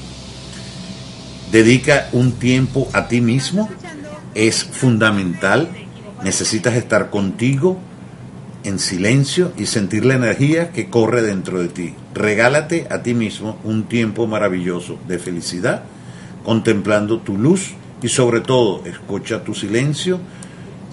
[1.52, 3.70] Dedica un tiempo a ti mismo.
[4.34, 5.70] Es fundamental.
[6.24, 7.80] Necesitas estar contigo
[8.64, 11.94] en silencio y sentir la energía que corre dentro de ti.
[12.14, 15.84] Regálate a ti mismo un tiempo maravilloso de felicidad,
[16.44, 20.20] contemplando tu luz y sobre todo escucha tu silencio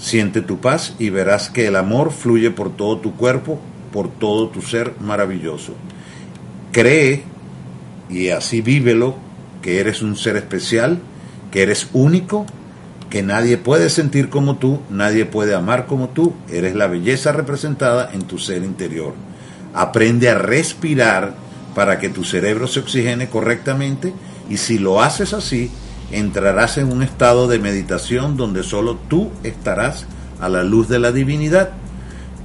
[0.02, 3.60] Siente tu paz y verás que el amor fluye por todo tu cuerpo,
[3.92, 5.74] por todo tu ser maravilloso.
[6.72, 7.22] Cree
[8.10, 9.14] y así vívelo
[9.62, 10.98] que eres un ser especial,
[11.52, 12.46] que eres único,
[13.10, 18.10] que nadie puede sentir como tú, nadie puede amar como tú, eres la belleza representada
[18.12, 19.14] en tu ser interior.
[19.72, 21.34] Aprende a respirar
[21.76, 24.12] para que tu cerebro se oxigene correctamente
[24.50, 25.70] y si lo haces así,
[26.12, 30.06] entrarás en un estado de meditación donde solo tú estarás
[30.40, 31.70] a la luz de la divinidad.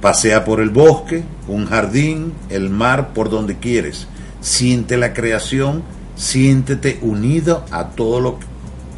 [0.00, 4.06] Pasea por el bosque, un jardín, el mar, por donde quieres.
[4.40, 5.82] Siente la creación,
[6.16, 8.38] siéntete unido a todo lo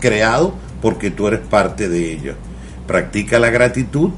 [0.00, 2.34] creado porque tú eres parte de ello.
[2.86, 4.10] Practica la gratitud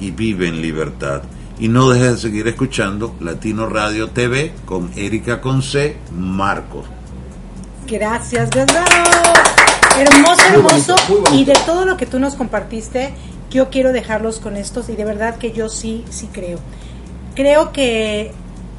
[0.00, 1.22] y vive en libertad.
[1.58, 6.86] Y no dejes de seguir escuchando Latino Radio TV con Erika Conce Marcos.
[7.88, 8.84] Gracias, verdad.
[9.98, 10.96] Hermoso, hermoso.
[11.32, 13.12] Y de todo lo que tú nos compartiste,
[13.50, 16.58] yo quiero dejarlos con estos y de verdad que yo sí, sí creo.
[17.34, 18.32] Creo que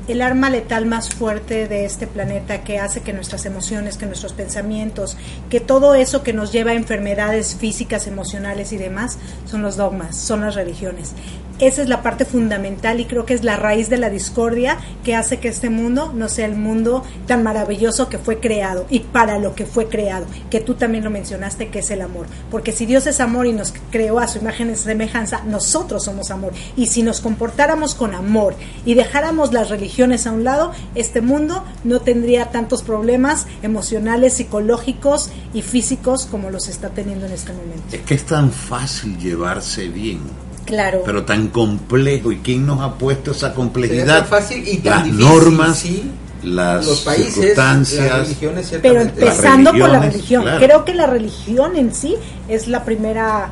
[0.10, 4.34] el arma letal más fuerte de este planeta que hace que nuestras emociones, que nuestros
[4.34, 5.18] pensamientos,
[5.50, 10.18] que todo eso que nos lleva a enfermedades físicas, emocionales y demás, son los dogmas,
[10.18, 11.14] son las religiones.
[11.60, 15.14] Esa es la parte fundamental y creo que es la raíz de la discordia que
[15.14, 19.40] hace que este mundo no sea el mundo tan maravilloso que fue creado y para
[19.40, 22.28] lo que fue creado, que tú también lo mencionaste, que es el amor.
[22.50, 26.32] Porque si Dios es amor y nos creó a su imagen y semejanza, nosotros somos
[26.32, 26.54] amor.
[26.78, 28.56] Y si nos comportáramos con amor
[28.86, 35.30] y dejáramos las religiones a un lado, este mundo no tendría tantos problemas emocionales, psicológicos
[35.54, 37.84] y físicos como los está teniendo en este momento.
[37.92, 40.20] Es que es tan fácil llevarse bien.
[40.66, 41.02] Claro.
[41.06, 42.32] Pero tan complejo.
[42.32, 44.20] ¿Y quién nos ha puesto esa complejidad?
[44.20, 46.04] Tan fácil y tan Las difícil, normas, sí.
[46.44, 48.06] las Los países, circunstancias.
[48.08, 50.44] las religiones, Pero empezando por la religiones, religión.
[50.44, 50.60] claro.
[50.66, 52.16] Creo que la religión en sí
[52.48, 53.52] es la primera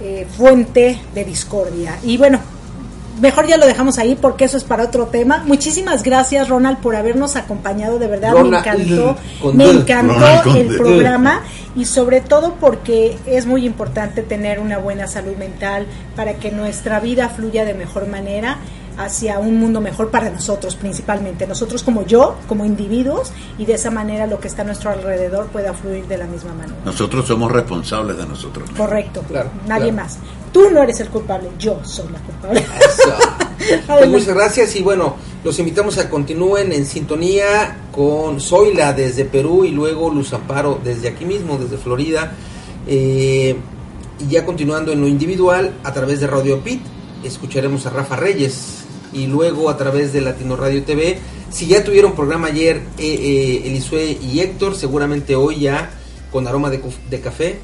[0.00, 1.98] eh, fuente de discordia.
[2.02, 2.40] Y bueno,
[3.20, 5.42] mejor ya lo dejamos ahí porque eso es para otro tema.
[5.46, 7.98] Muchísimas gracias, Ronald, por habernos acompañado.
[7.98, 9.16] De verdad, Ronald, me encantó,
[9.52, 11.42] me encantó el programa
[11.76, 17.00] y sobre todo porque es muy importante tener una buena salud mental para que nuestra
[17.00, 18.58] vida fluya de mejor manera
[18.98, 23.90] hacia un mundo mejor para nosotros principalmente, nosotros como yo, como individuos, y de esa
[23.90, 26.76] manera lo que está a nuestro alrededor pueda fluir de la misma manera.
[26.84, 28.86] Nosotros somos responsables de nosotros mismos.
[28.86, 29.96] Correcto, Claro, nadie claro.
[29.96, 30.18] más.
[30.52, 32.64] Tú no eres el culpable, yo soy la culpable.
[33.86, 39.24] Pues muchas gracias y bueno, los invitamos a que continúen en sintonía con Zoila desde
[39.24, 42.32] Perú y luego Luz Amparo desde aquí mismo, desde Florida.
[42.86, 43.56] Eh,
[44.20, 46.80] y ya continuando en lo individual, a través de Radio Pit,
[47.24, 51.18] escucharemos a Rafa Reyes y luego a través de Latino Radio TV.
[51.50, 55.90] Si ya tuvieron programa ayer eh, eh, Elisue y Héctor, seguramente hoy ya
[56.32, 57.58] con aroma de, de café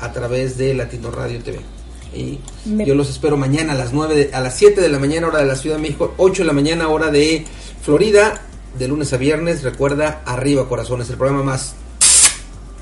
[0.00, 1.73] a través de Latino Radio TV.
[2.14, 4.98] Y Me- yo los espero mañana a las 9 de- a las 7 de la
[4.98, 7.44] mañana hora de la Ciudad de México, 8 de la mañana hora de
[7.82, 8.40] Florida,
[8.78, 9.62] de lunes a viernes.
[9.62, 11.74] Recuerda, arriba corazones, el programa más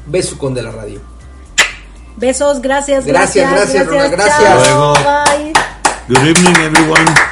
[0.07, 1.01] besucón de la radio.
[2.17, 4.69] Besos, gracias, Gracias, gracias, gracias.
[4.69, 4.93] Luego.
[4.95, 5.53] bye.
[6.09, 7.32] Good evening, everyone.